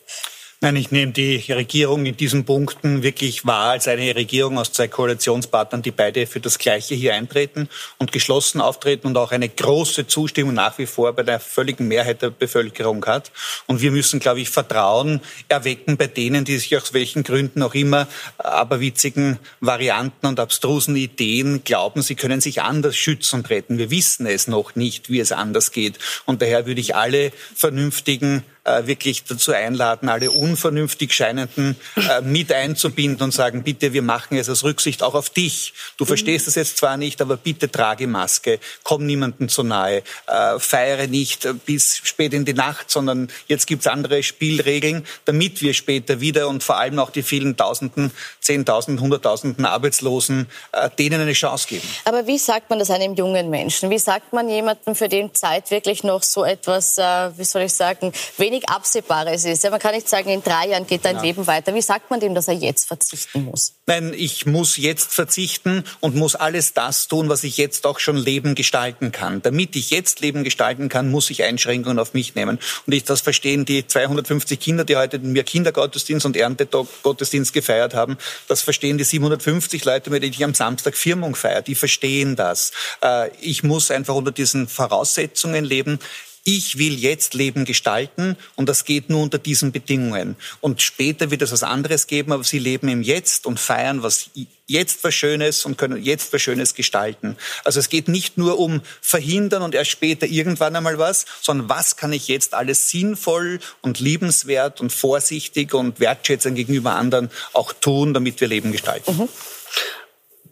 [0.62, 4.88] Nein, ich nehme die Regierung in diesen Punkten wirklich wahr als eine Regierung aus zwei
[4.88, 10.08] Koalitionspartnern, die beide für das Gleiche hier eintreten und geschlossen auftreten und auch eine große
[10.08, 13.32] Zustimmung nach wie vor bei der völligen Mehrheit der Bevölkerung hat.
[13.68, 17.76] Und wir müssen, glaube ich, Vertrauen erwecken bei denen, die sich aus welchen Gründen auch
[17.76, 23.78] immer aberwitzigen Varianten und abstrusen Ideen glauben, sie können sich anders schützen und retten.
[23.78, 25.99] Wir wissen es noch nicht, wie es anders geht.
[26.26, 32.51] Und daher würde ich alle vernünftigen äh, wirklich dazu einladen, alle unvernünftig Scheinenden äh, mit
[32.51, 35.74] einzubinden und sagen, bitte, wir machen es aus Rücksicht auch auf dich.
[35.97, 36.07] Du mhm.
[36.07, 41.07] verstehst das jetzt zwar nicht, aber bitte trage Maske, komm niemandem zu nahe, äh, feiere
[41.07, 46.20] nicht bis spät in die Nacht, sondern jetzt gibt es andere Spielregeln, damit wir später
[46.20, 51.68] wieder und vor allem auch die vielen Tausenden, Zehntausenden, Hunderttausenden Arbeitslosen äh, denen eine Chance
[51.68, 51.88] geben.
[52.05, 53.89] Aber wie sagt man das einem jungen Menschen?
[53.89, 57.74] Wie sagt man jemandem, für den Zeit wirklich noch so etwas, äh, wie soll ich
[57.74, 59.70] sagen, wenig wenig Absehbares ist.
[59.70, 61.22] Man kann nicht sagen, in drei Jahren geht dein ja.
[61.22, 61.74] Leben weiter.
[61.74, 63.74] Wie sagt man dem, dass er jetzt verzichten muss?
[63.86, 68.18] Nein, ich muss jetzt verzichten und muss alles das tun, was ich jetzt auch schon
[68.18, 69.41] Leben gestalten kann.
[69.41, 72.60] Damit ich jetzt Leben gestalten kann, muss ich Einschränkungen auf mich nehmen.
[72.86, 78.18] Und ich, das verstehen die 250 Kinder, die heute mir Kindergottesdienst und Erntegottesdienst gefeiert haben.
[78.47, 81.62] Das verstehen die 750 Leute, mit denen ich am Samstag Firmung feiere.
[81.62, 82.72] Die verstehen das.
[83.03, 85.99] Äh, ich muss einfach unter diesen Voraussetzungen leben
[86.48, 90.36] ich will jetzt Leben gestalten und das geht nur unter diesen Bedingungen.
[90.62, 94.30] Und später wird es was anderes geben, aber sie leben im Jetzt und feiern was
[94.68, 97.36] jetzt was Schönes und können jetzt was Schönes gestalten.
[97.64, 101.98] Also es geht nicht nur um verhindern und erst später irgendwann einmal was, sondern was
[101.98, 108.14] kann ich jetzt alles sinnvoll und liebenswert und vorsichtig und wertschätzend gegenüber anderen auch tun,
[108.14, 109.18] damit wir Leben gestalten.
[109.18, 109.30] Mhm.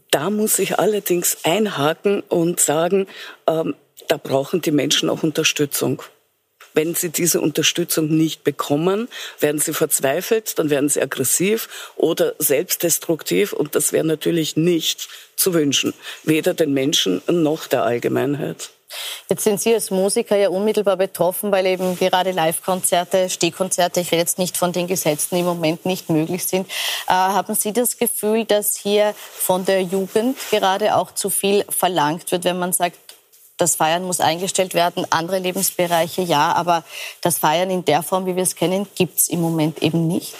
[0.09, 3.07] Da muss ich allerdings einhaken und sagen,
[3.47, 3.73] ähm,
[4.07, 6.01] da brauchen die Menschen auch Unterstützung.
[6.73, 9.07] Wenn sie diese Unterstützung nicht bekommen,
[9.39, 15.53] werden sie verzweifelt, dann werden sie aggressiv oder selbstdestruktiv und das wäre natürlich nicht zu
[15.53, 15.93] wünschen,
[16.23, 18.71] weder den Menschen noch der Allgemeinheit.
[19.29, 24.21] Jetzt sind Sie als Musiker ja unmittelbar betroffen, weil eben gerade Live-Konzerte, Stehkonzerte, ich rede
[24.21, 26.67] jetzt nicht von den Gesetzen, im Moment nicht möglich sind.
[27.07, 32.31] Äh, haben Sie das Gefühl, dass hier von der Jugend gerade auch zu viel verlangt
[32.31, 32.97] wird, wenn man sagt,
[33.57, 36.83] das Feiern muss eingestellt werden, andere Lebensbereiche ja, aber
[37.21, 40.35] das Feiern in der Form, wie wir es kennen, gibt es im Moment eben nicht.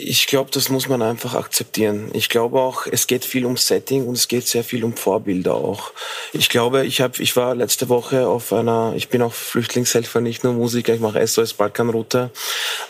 [0.00, 2.10] Ich glaube, das muss man einfach akzeptieren.
[2.12, 5.56] Ich glaube auch, es geht viel um Setting und es geht sehr viel um Vorbilder
[5.56, 5.90] auch.
[6.32, 10.44] Ich glaube, ich habe, ich war letzte Woche auf einer, ich bin auch Flüchtlingshelfer, nicht
[10.44, 12.30] nur Musiker, ich mache SOS Balkanroute.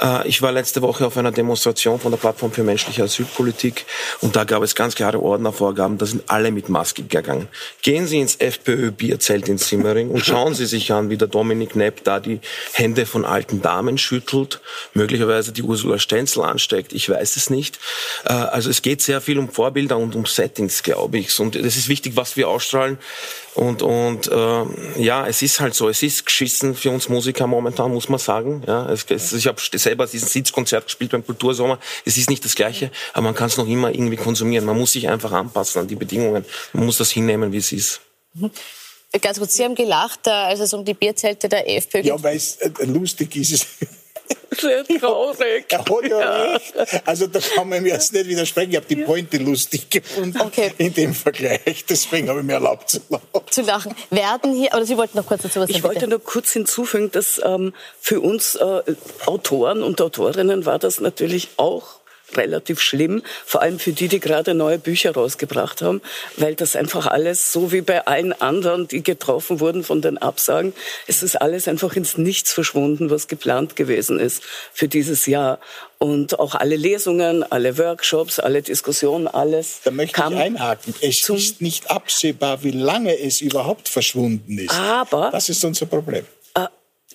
[0.02, 3.86] Äh, ich war letzte Woche auf einer Demonstration von der Plattform für menschliche Asylpolitik
[4.20, 7.48] und da gab es ganz klare Ordnervorgaben, da sind alle mit Maske gegangen.
[7.80, 12.04] Gehen Sie ins FPÖ-Bierzelt in Simmering und schauen Sie sich an, wie der Dominik Nepp
[12.04, 12.40] da die
[12.74, 14.61] Hände von alten Damen schüttelt,
[14.92, 17.78] möglicherweise die Ursula Stenzel ansteckt ich weiß es nicht.
[18.24, 21.38] Äh, also es geht sehr viel um Vorbilder und um Settings, glaube ich.
[21.38, 22.99] Und es ist wichtig, was wir ausstrahlen.
[23.55, 27.92] Und, und äh, ja, es ist halt so, es ist geschissen für uns Musiker momentan,
[27.92, 28.64] muss man sagen.
[28.66, 31.78] Ja, es, es, ich habe selber diesen Sitzkonzert gespielt beim Kultursommer.
[32.05, 34.64] Es ist nicht das Gleiche, aber man kann es noch immer irgendwie konsumieren.
[34.64, 36.44] Man muss sich einfach anpassen an die Bedingungen.
[36.72, 38.01] Man muss das hinnehmen, wie es ist.
[38.34, 38.51] Mhm.
[39.22, 42.07] Ganz kurz, Sie haben gelacht, äh, als es um die Bierzelte der FPÖ geht.
[42.07, 43.66] Ja, weil es äh, lustig ist
[44.51, 45.66] sehr traurig.
[45.68, 46.74] Er hat ja, ja, recht.
[47.05, 48.70] Also da kann man mir jetzt nicht widersprechen.
[48.70, 50.72] Ich habe die Pointe lustig gefunden okay.
[50.79, 51.85] in dem Vergleich.
[51.89, 53.26] Deswegen habe ich mir erlaubt zu lachen.
[53.51, 53.95] Zu lachen.
[54.11, 55.79] Werden hier, oder Sie wollten noch kurz dazu was sagen?
[55.79, 58.83] Ich wollte nur kurz hinzufügen, dass ähm, für uns äh,
[59.26, 61.97] Autoren und Autorinnen war das natürlich auch
[62.37, 66.01] relativ schlimm, vor allem für die, die gerade neue Bücher rausgebracht haben,
[66.37, 70.72] weil das einfach alles, so wie bei allen anderen, die getroffen wurden von den Absagen,
[71.07, 75.59] es ist alles einfach ins Nichts verschwunden, was geplant gewesen ist für dieses Jahr.
[75.99, 79.81] Und auch alle Lesungen, alle Workshops, alle Diskussionen, alles.
[79.83, 80.95] Da möchte ich einhaken.
[81.01, 84.70] Es ist nicht absehbar, wie lange es überhaupt verschwunden ist.
[84.70, 85.31] Aber.
[85.33, 86.24] Das ist unser Problem.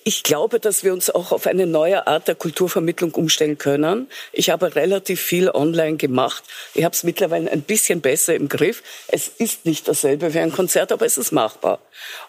[0.06, 4.06] Ich glaube, dass wir uns auch auf eine neue Art der Kulturvermittlung umstellen können.
[4.32, 6.44] Ich habe relativ viel online gemacht.
[6.74, 8.82] Ich habe es mittlerweile ein bisschen besser im Griff.
[9.08, 11.78] Es ist nicht dasselbe wie ein Konzert, aber es ist machbar.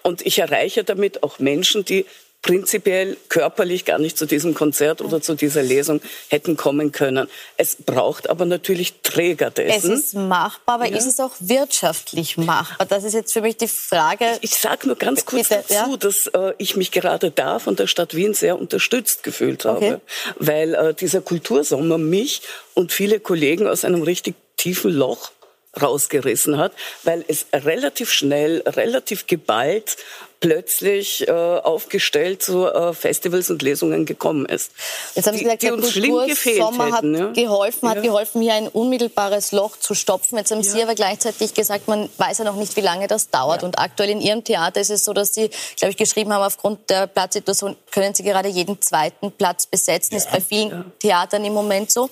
[0.03, 2.05] Und ich erreiche damit auch Menschen, die
[2.45, 7.27] prinzipiell körperlich gar nicht zu diesem Konzert oder zu dieser Lesung hätten kommen können.
[7.57, 9.93] Es braucht aber natürlich Träger dessen.
[9.93, 10.95] Es ist machbar, aber ja.
[10.95, 12.85] ist es auch wirtschaftlich machbar?
[12.85, 14.25] Das ist jetzt für mich die Frage.
[14.41, 15.97] Ich, ich sage nur ganz kurz Bitte, dazu, ja?
[15.97, 19.97] dass äh, ich mich gerade da von der Stadt Wien sehr unterstützt gefühlt habe, okay.
[20.37, 22.43] weil äh, dieser Kultursommer mich
[22.75, 25.31] und viele Kollegen aus einem richtig tiefen Loch
[25.81, 26.73] rausgerissen hat,
[27.03, 29.97] weil es relativ schnell, relativ geballt
[30.39, 34.71] plötzlich äh, aufgestellt zu äh, Festivals und Lesungen gekommen ist.
[35.15, 37.31] Jetzt haben Sie gesagt, die, die der Kultursommer hat ja?
[37.31, 38.01] geholfen, hat ja.
[38.03, 40.37] geholfen, hier ein unmittelbares Loch zu stopfen.
[40.37, 40.71] Jetzt haben ja.
[40.71, 43.63] Sie aber gleichzeitig gesagt, man weiß ja noch nicht, wie lange das dauert.
[43.63, 46.89] Und aktuell in Ihrem Theater ist es so, dass Sie, glaube ich, geschrieben haben, aufgrund
[46.89, 50.15] der Platzsituation können Sie gerade jeden zweiten Platz besetzen.
[50.15, 52.09] Ist bei vielen Theatern im Moment so.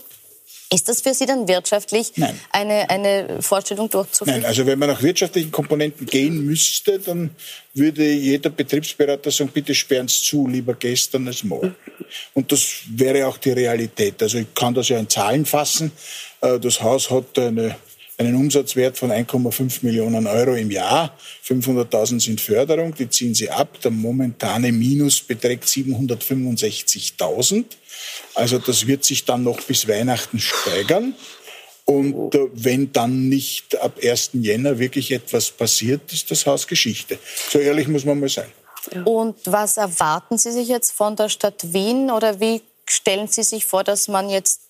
[0.73, 2.39] Ist das für Sie dann wirtschaftlich Nein.
[2.51, 4.41] Eine, eine Vorstellung durchzuführen?
[4.41, 7.31] Nein, also wenn man nach wirtschaftlichen Komponenten gehen müsste, dann
[7.73, 11.75] würde jeder Betriebsberater sagen, bitte sperren Sie zu, lieber gestern als morgen.
[12.33, 14.21] Und das wäre auch die Realität.
[14.21, 15.91] Also ich kann das ja in Zahlen fassen.
[16.41, 17.75] Äh, das Haus hat eine
[18.17, 21.17] einen Umsatzwert von 1,5 Millionen Euro im Jahr.
[21.47, 23.79] 500.000 sind Förderung, die ziehen sie ab.
[23.81, 27.65] Der momentane Minus beträgt 765.000.
[28.35, 31.15] Also das wird sich dann noch bis Weihnachten steigern.
[31.85, 34.31] Und äh, wenn dann nicht ab 1.
[34.33, 37.19] Jänner wirklich etwas passiert, ist das Haus Geschichte.
[37.49, 38.51] So ehrlich muss man mal sein.
[39.05, 43.65] Und was erwarten Sie sich jetzt von der Stadt Wien oder wie stellen Sie sich
[43.65, 44.61] vor, dass man jetzt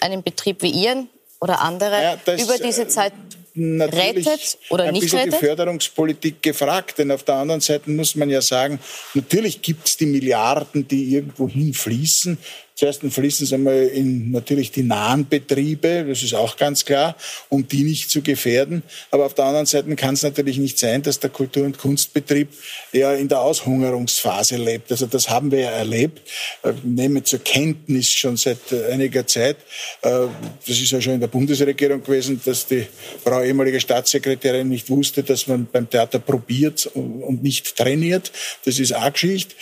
[0.00, 1.08] einen Betrieb wie Ihren
[1.44, 3.12] oder andere ja, das, über diese äh, Zeit
[3.54, 5.14] rettet oder nicht rettet?
[5.14, 6.98] ein bisschen die Förderungspolitik gefragt.
[6.98, 8.80] Denn auf der anderen Seite muss man ja sagen,
[9.12, 12.38] natürlich gibt es die Milliarden, die irgendwo hinfließen.
[12.76, 17.14] Zuerst fließen sie einmal in natürlich die nahen Betriebe, das ist auch ganz klar,
[17.48, 18.82] um die nicht zu gefährden.
[19.12, 22.48] Aber auf der anderen Seite kann es natürlich nicht sein, dass der Kultur- und Kunstbetrieb
[22.90, 24.90] ja in der Aushungerungsphase lebt.
[24.90, 26.20] Also das haben wir ja erlebt.
[26.64, 29.58] Ich äh, nehme zur Kenntnis schon seit äh, einiger Zeit.
[30.02, 30.26] Äh,
[30.66, 32.88] das ist ja schon in der Bundesregierung gewesen, dass die
[33.22, 38.32] Frau ehemalige Staatssekretärin nicht wusste, dass man beim Theater probiert und nicht trainiert.
[38.64, 39.54] Das ist auch Geschichte.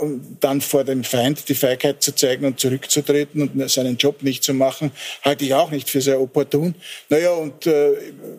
[0.00, 4.44] Und dann vor dem Feind die Feigheit zu zeigen, und zurückzutreten und seinen Job nicht
[4.44, 4.90] zu machen,
[5.22, 6.74] halte ich auch nicht für sehr opportun.
[7.08, 7.92] Naja, und äh,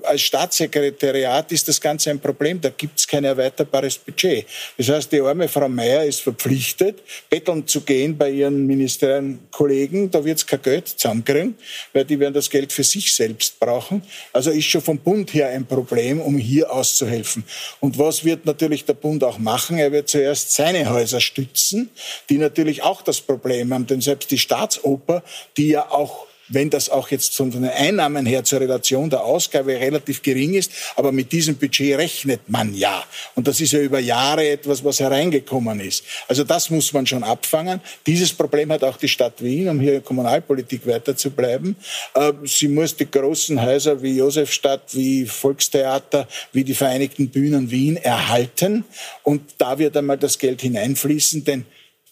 [0.03, 2.59] als Staatssekretariat ist das Ganze ein Problem.
[2.61, 4.45] Da gibt es kein erweiterbares Budget.
[4.77, 6.99] Das heißt, die arme Frau Mayer ist verpflichtet,
[7.29, 10.09] betteln zu gehen bei ihren ministeriellen Kollegen.
[10.09, 11.55] Da wird es kein Geld zusammenkriegen,
[11.93, 14.01] weil die werden das Geld für sich selbst brauchen.
[14.33, 17.43] Also ist schon vom Bund her ein Problem, um hier auszuhelfen.
[17.79, 19.77] Und was wird natürlich der Bund auch machen?
[19.77, 21.89] Er wird zuerst seine Häuser stützen,
[22.29, 25.23] die natürlich auch das Problem haben denn selbst die Staatsoper,
[25.57, 29.73] die ja auch wenn das auch jetzt von den Einnahmen her zur Relation der Ausgabe
[29.73, 33.03] relativ gering ist, aber mit diesem Budget rechnet man ja.
[33.35, 36.05] Und das ist ja über Jahre etwas, was hereingekommen ist.
[36.29, 37.81] Also das muss man schon abfangen.
[38.05, 41.75] Dieses Problem hat auch die Stadt Wien, um hier in Kommunalpolitik weiter zu bleiben.
[42.13, 47.97] Äh, sie muss die großen Häuser wie Josefstadt, wie Volkstheater, wie die Vereinigten Bühnen Wien
[47.97, 48.85] erhalten.
[49.23, 51.65] Und da wird einmal das Geld hineinfließen, denn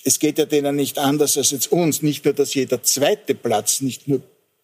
[0.06, 2.02] es geht ja denen nicht anders als jetzt uns.
[2.02, 4.22] Nicht nur, dass jeder zweite Platz nicht nur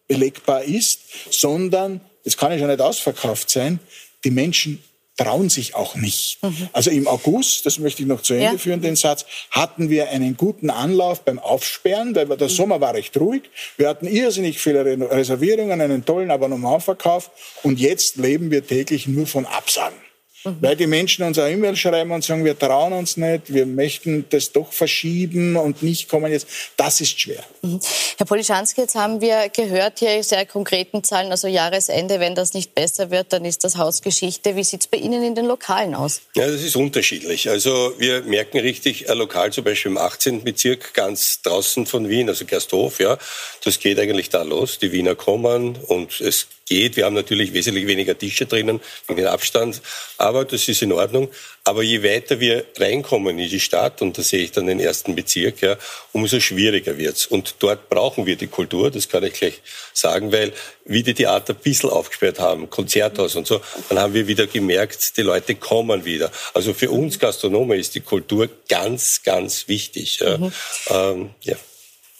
[0.07, 3.79] belegbar ist, sondern, es kann ja schon nicht ausverkauft sein,
[4.23, 4.83] die Menschen
[5.17, 6.41] trauen sich auch nicht.
[6.41, 6.69] Mhm.
[6.73, 8.57] Also im August, das möchte ich noch zu Ende ja.
[8.57, 12.53] führen, den Satz, hatten wir einen guten Anlauf beim Aufsperren, weil der mhm.
[12.53, 13.43] Sommer war recht ruhig.
[13.77, 17.31] Wir hatten irrsinnig viele Reservierungen, einen tollen Abonnementverkauf
[17.63, 19.97] und jetzt leben wir täglich nur von Absagen.
[20.43, 20.57] Mhm.
[20.61, 24.25] Weil die Menschen uns auch E-Mail schreiben und sagen, wir trauen uns nicht, wir möchten
[24.29, 26.47] das doch verschieben und nicht kommen jetzt.
[26.77, 27.43] Das ist schwer.
[27.61, 27.79] Mhm.
[28.17, 32.73] Herr Polischanski, jetzt haben wir gehört hier sehr konkreten Zahlen, also Jahresende, wenn das nicht
[32.73, 34.55] besser wird, dann ist das Hausgeschichte.
[34.55, 36.21] Wie sieht es bei Ihnen in den Lokalen aus?
[36.35, 37.49] Ja, das ist unterschiedlich.
[37.49, 40.43] Also wir merken richtig, ein Lokal zum Beispiel im 18.
[40.43, 43.17] Bezirk ganz draußen von Wien, also Gersthof, ja,
[43.63, 44.79] das geht eigentlich da los.
[44.79, 46.95] Die Wiener kommen und es geht.
[46.95, 49.81] Wir haben natürlich wesentlich weniger Tische drinnen, wegen Abstand,
[50.17, 51.29] aber das ist in Ordnung.
[51.63, 55.15] Aber je weiter wir reinkommen in die Stadt, und da sehe ich dann den ersten
[55.15, 55.77] Bezirk, ja,
[56.11, 57.25] umso schwieriger wird's.
[57.27, 59.61] Und dort brauchen wir die Kultur, das kann ich gleich
[59.93, 60.53] sagen, weil
[60.85, 65.17] wie die Theater ein bisschen aufgesperrt haben, Konzerthaus und so, dann haben wir wieder gemerkt,
[65.17, 66.31] die Leute kommen wieder.
[66.53, 70.19] Also für uns Gastronomen ist die Kultur ganz, ganz wichtig.
[70.19, 70.37] Ja.
[70.37, 70.53] Mhm.
[70.89, 71.55] Ähm, ja.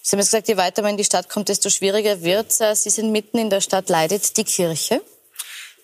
[0.03, 2.83] Sie haben gesagt, je weiter man in die Stadt kommt, desto schwieriger wird es.
[2.83, 3.87] Sie sind mitten in der Stadt.
[3.89, 5.01] Leidet die Kirche?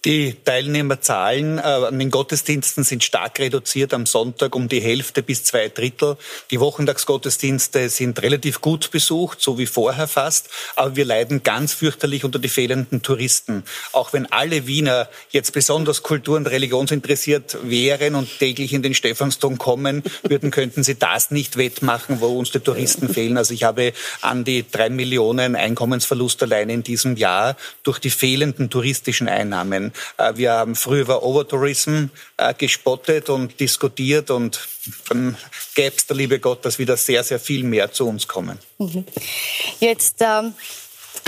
[0.05, 5.43] Die Teilnehmerzahlen äh, an den Gottesdiensten sind stark reduziert am Sonntag um die Hälfte bis
[5.43, 6.17] zwei Drittel.
[6.51, 10.49] Die Wochentagsgottesdienste sind relativ gut besucht, so wie vorher fast.
[10.75, 13.63] Aber wir leiden ganz fürchterlich unter die fehlenden Touristen.
[13.91, 19.57] Auch wenn alle Wiener jetzt besonders kultur- und religionsinteressiert wären und täglich in den Stephansdom
[19.57, 23.37] kommen würden, könnten sie das nicht wettmachen, wo uns die Touristen fehlen.
[23.37, 28.69] Also ich habe an die drei Millionen Einkommensverlust allein in diesem Jahr durch die fehlenden
[28.69, 29.86] touristischen Einnahmen.
[30.17, 32.05] Äh, wir haben früher über Overtourism
[32.37, 34.59] äh, gespottet und diskutiert und
[35.09, 35.37] dann
[35.75, 38.59] gäbe es der liebe Gott, dass wieder sehr, sehr viel mehr zu uns kommen.
[38.77, 39.05] Mhm.
[39.79, 40.53] Jetzt ähm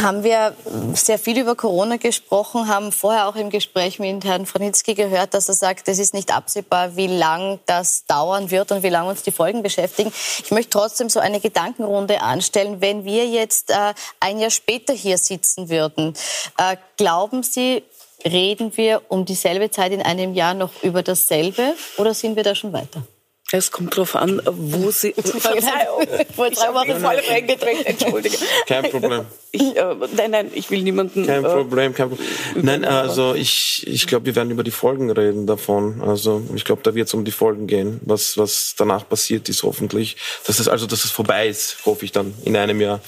[0.01, 0.55] haben wir
[0.93, 5.49] sehr viel über Corona gesprochen, haben vorher auch im Gespräch mit Herrn Franitzky gehört, dass
[5.49, 9.24] er sagt, es ist nicht absehbar, wie lang das dauern wird und wie lange uns
[9.24, 10.12] die Folgen beschäftigen.
[10.43, 12.82] Ich möchte trotzdem so eine Gedankenrunde anstellen.
[12.82, 16.14] Wenn wir jetzt äh, ein Jahr später hier sitzen würden,
[16.57, 17.84] äh, glauben Sie,
[18.26, 22.56] reden wir um dieselbe Zeit in einem Jahr noch über dasselbe oder sind wir da
[22.56, 23.04] schon weiter?
[23.52, 25.16] Es kommt darauf an, wo Sie.
[26.36, 28.38] Wollte drei Wochen voll reingedrängt, entschuldige.
[28.68, 29.26] Kein Problem.
[29.52, 31.26] Ich, äh, nein, nein, ich will niemanden.
[31.26, 32.28] Kein äh, Problem, kein Problem.
[32.62, 36.04] Nein, also ich, ich glaube, wir werden über die Folgen reden davon.
[36.04, 39.64] Also ich glaube, da wird es um die Folgen gehen, was, was danach passiert ist,
[39.64, 40.18] hoffentlich.
[40.46, 43.02] Dass es also, dass es vorbei ist, hoffe ich dann in einem Jahr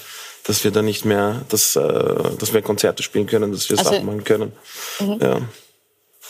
[0.44, 1.80] dass wir dann nicht mehr, dass, äh,
[2.38, 4.52] dass wir Konzerte spielen können, dass wir also, Sachen machen können.
[5.00, 5.18] Mhm.
[5.20, 5.40] Ja.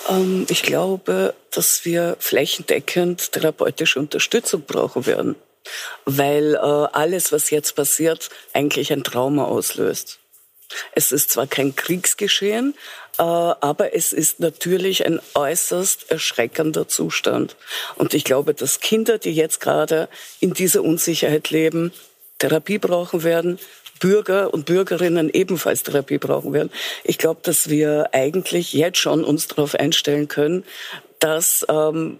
[0.09, 5.37] Ähm, ich glaube, dass wir flächendeckend therapeutische Unterstützung brauchen werden,
[6.05, 10.19] weil äh, alles, was jetzt passiert, eigentlich ein Trauma auslöst.
[10.95, 12.75] Es ist zwar kein Kriegsgeschehen,
[13.19, 17.57] äh, aber es ist natürlich ein äußerst erschreckender Zustand.
[17.97, 20.09] Und ich glaube, dass Kinder, die jetzt gerade
[20.41, 21.93] in dieser Unsicherheit leben,
[22.39, 23.59] Therapie brauchen werden,
[24.03, 26.71] Bürger und Bürgerinnen ebenfalls Therapie brauchen werden.
[27.05, 30.65] Ich glaube, dass wir eigentlich jetzt schon uns darauf einstellen können,
[31.21, 32.19] dass ähm,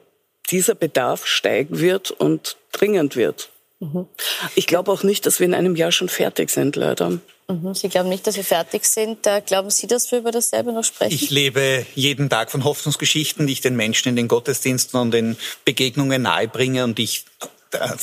[0.51, 3.51] dieser Bedarf steigen wird und dringend wird.
[3.81, 4.07] Mhm.
[4.55, 7.19] Ich glaube auch nicht, dass wir in einem Jahr schon fertig sind, leider.
[7.49, 7.75] Mhm.
[7.75, 9.27] Sie glauben nicht, dass wir fertig sind.
[9.47, 11.13] Glauben Sie, dass wir über dasselbe noch sprechen?
[11.13, 15.37] Ich lebe jeden Tag von Hoffnungsgeschichten, die ich den Menschen in den Gottesdiensten und den
[15.65, 16.85] Begegnungen nahebringe.
[16.85, 17.25] Und ich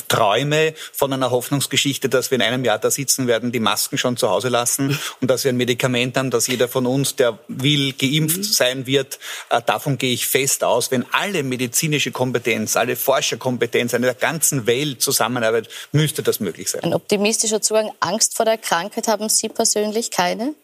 [0.08, 4.16] träume von einer Hoffnungsgeschichte, dass wir in einem Jahr da sitzen werden, die Masken schon
[4.16, 7.92] zu Hause lassen und dass wir ein Medikament haben, dass jeder von uns, der will,
[7.92, 8.42] geimpft mhm.
[8.42, 9.18] sein wird.
[9.48, 10.90] Äh, davon gehe ich fest aus.
[10.90, 16.82] Wenn alle medizinische Kompetenz, alle Forscherkompetenz einer der ganzen Welt zusammenarbeitet, müsste das möglich sein.
[16.82, 17.90] Ein optimistischer Zugang.
[18.00, 20.54] Angst vor der Krankheit haben Sie persönlich keine?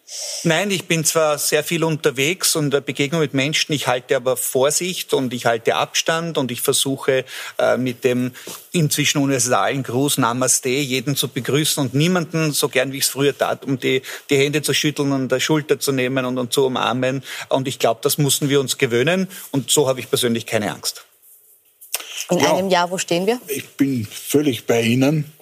[0.44, 4.36] Nein, ich bin zwar sehr viel unterwegs und der Begegnung mit Menschen, ich halte aber
[4.36, 7.24] Vorsicht und ich halte Abstand und ich versuche
[7.58, 8.30] äh, mit dem
[8.70, 13.36] inzwischen universalen Gruß Namaste jeden zu begrüßen und niemanden, so gern wie ich es früher
[13.36, 16.66] tat, um die, die Hände zu schütteln und der Schulter zu nehmen und, und zu
[16.66, 17.24] umarmen.
[17.48, 21.04] Und ich glaube, das mussten wir uns gewöhnen und so habe ich persönlich keine Angst.
[22.30, 23.40] In ja, einem Jahr, wo stehen wir?
[23.48, 25.32] Ich bin völlig bei Ihnen.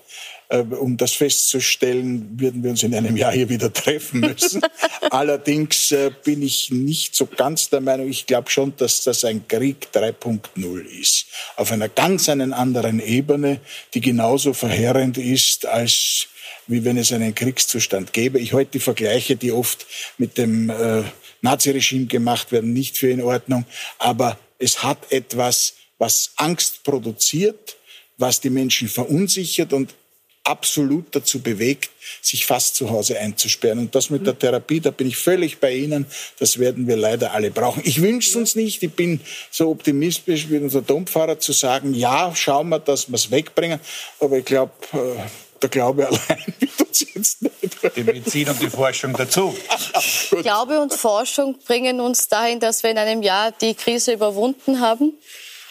[0.49, 4.61] Äh, um das festzustellen, würden wir uns in einem Jahr hier wieder treffen müssen.
[5.11, 9.49] Allerdings äh, bin ich nicht so ganz der Meinung, ich glaube schon, dass das ein
[9.49, 11.27] Krieg 3.0 ist.
[11.57, 13.61] Auf einer ganz einen anderen Ebene,
[13.95, 16.29] die genauso verheerend ist als
[16.67, 18.39] wie wenn es einen Kriegszustand gäbe.
[18.39, 19.87] Ich halte die Vergleiche, die oft
[20.17, 21.03] mit dem äh,
[21.43, 23.67] Naziregime gemacht werden, nicht für in Ordnung.
[23.99, 27.77] Aber es hat etwas, was Angst produziert,
[28.17, 29.95] was die Menschen verunsichert und
[30.45, 31.91] absolut dazu bewegt,
[32.21, 33.79] sich fast zu Hause einzusperren.
[33.79, 36.07] Und das mit der Therapie, da bin ich völlig bei Ihnen.
[36.39, 37.83] Das werden wir leider alle brauchen.
[37.85, 38.83] Ich wünsche es uns nicht.
[38.83, 39.21] Ich bin
[39.51, 43.81] so optimistisch wie unser Domfahrer zu sagen, ja, schauen wir, dass wir es wegbringen.
[44.21, 44.99] Aber ich glaube, äh,
[45.63, 47.97] der Glaube allein wird uns jetzt nicht.
[47.97, 49.57] Die Medizin und die Forschung dazu.
[50.43, 55.15] Glaube und Forschung bringen uns dahin, dass wir in einem Jahr die Krise überwunden haben?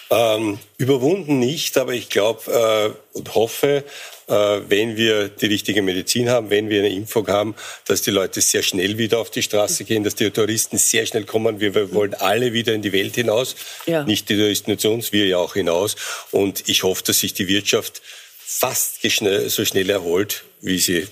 [0.09, 3.83] Ähm, überwunden nicht, aber ich glaube äh, und hoffe,
[4.27, 7.55] wenn wir die richtige Medizin haben, wenn wir eine Impfung haben,
[7.85, 11.25] dass die Leute sehr schnell wieder auf die Straße gehen, dass die Touristen sehr schnell
[11.25, 11.59] kommen.
[11.59, 13.55] Wir, wollen alle wieder in die Welt hinaus,
[13.85, 14.03] ja.
[14.03, 15.95] nicht die Touristen zu uns, wir ja auch hinaus.
[16.31, 18.01] Und ich hoffe, dass sich die Wirtschaft
[18.37, 18.99] fast
[19.47, 21.07] so schnell erholt, wie sie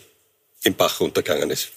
[0.64, 1.70] im Bach runtergegangen ist.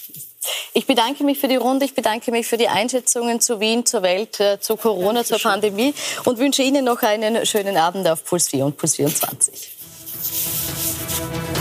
[0.72, 4.02] Ich bedanke mich für die Runde, ich bedanke mich für die Einschätzungen zu Wien, zur
[4.02, 8.48] Welt, äh, zu Corona, zur Pandemie und wünsche Ihnen noch einen schönen Abend auf Puls
[8.48, 9.70] 4 und Puls 24.
[11.16, 11.53] Thank you.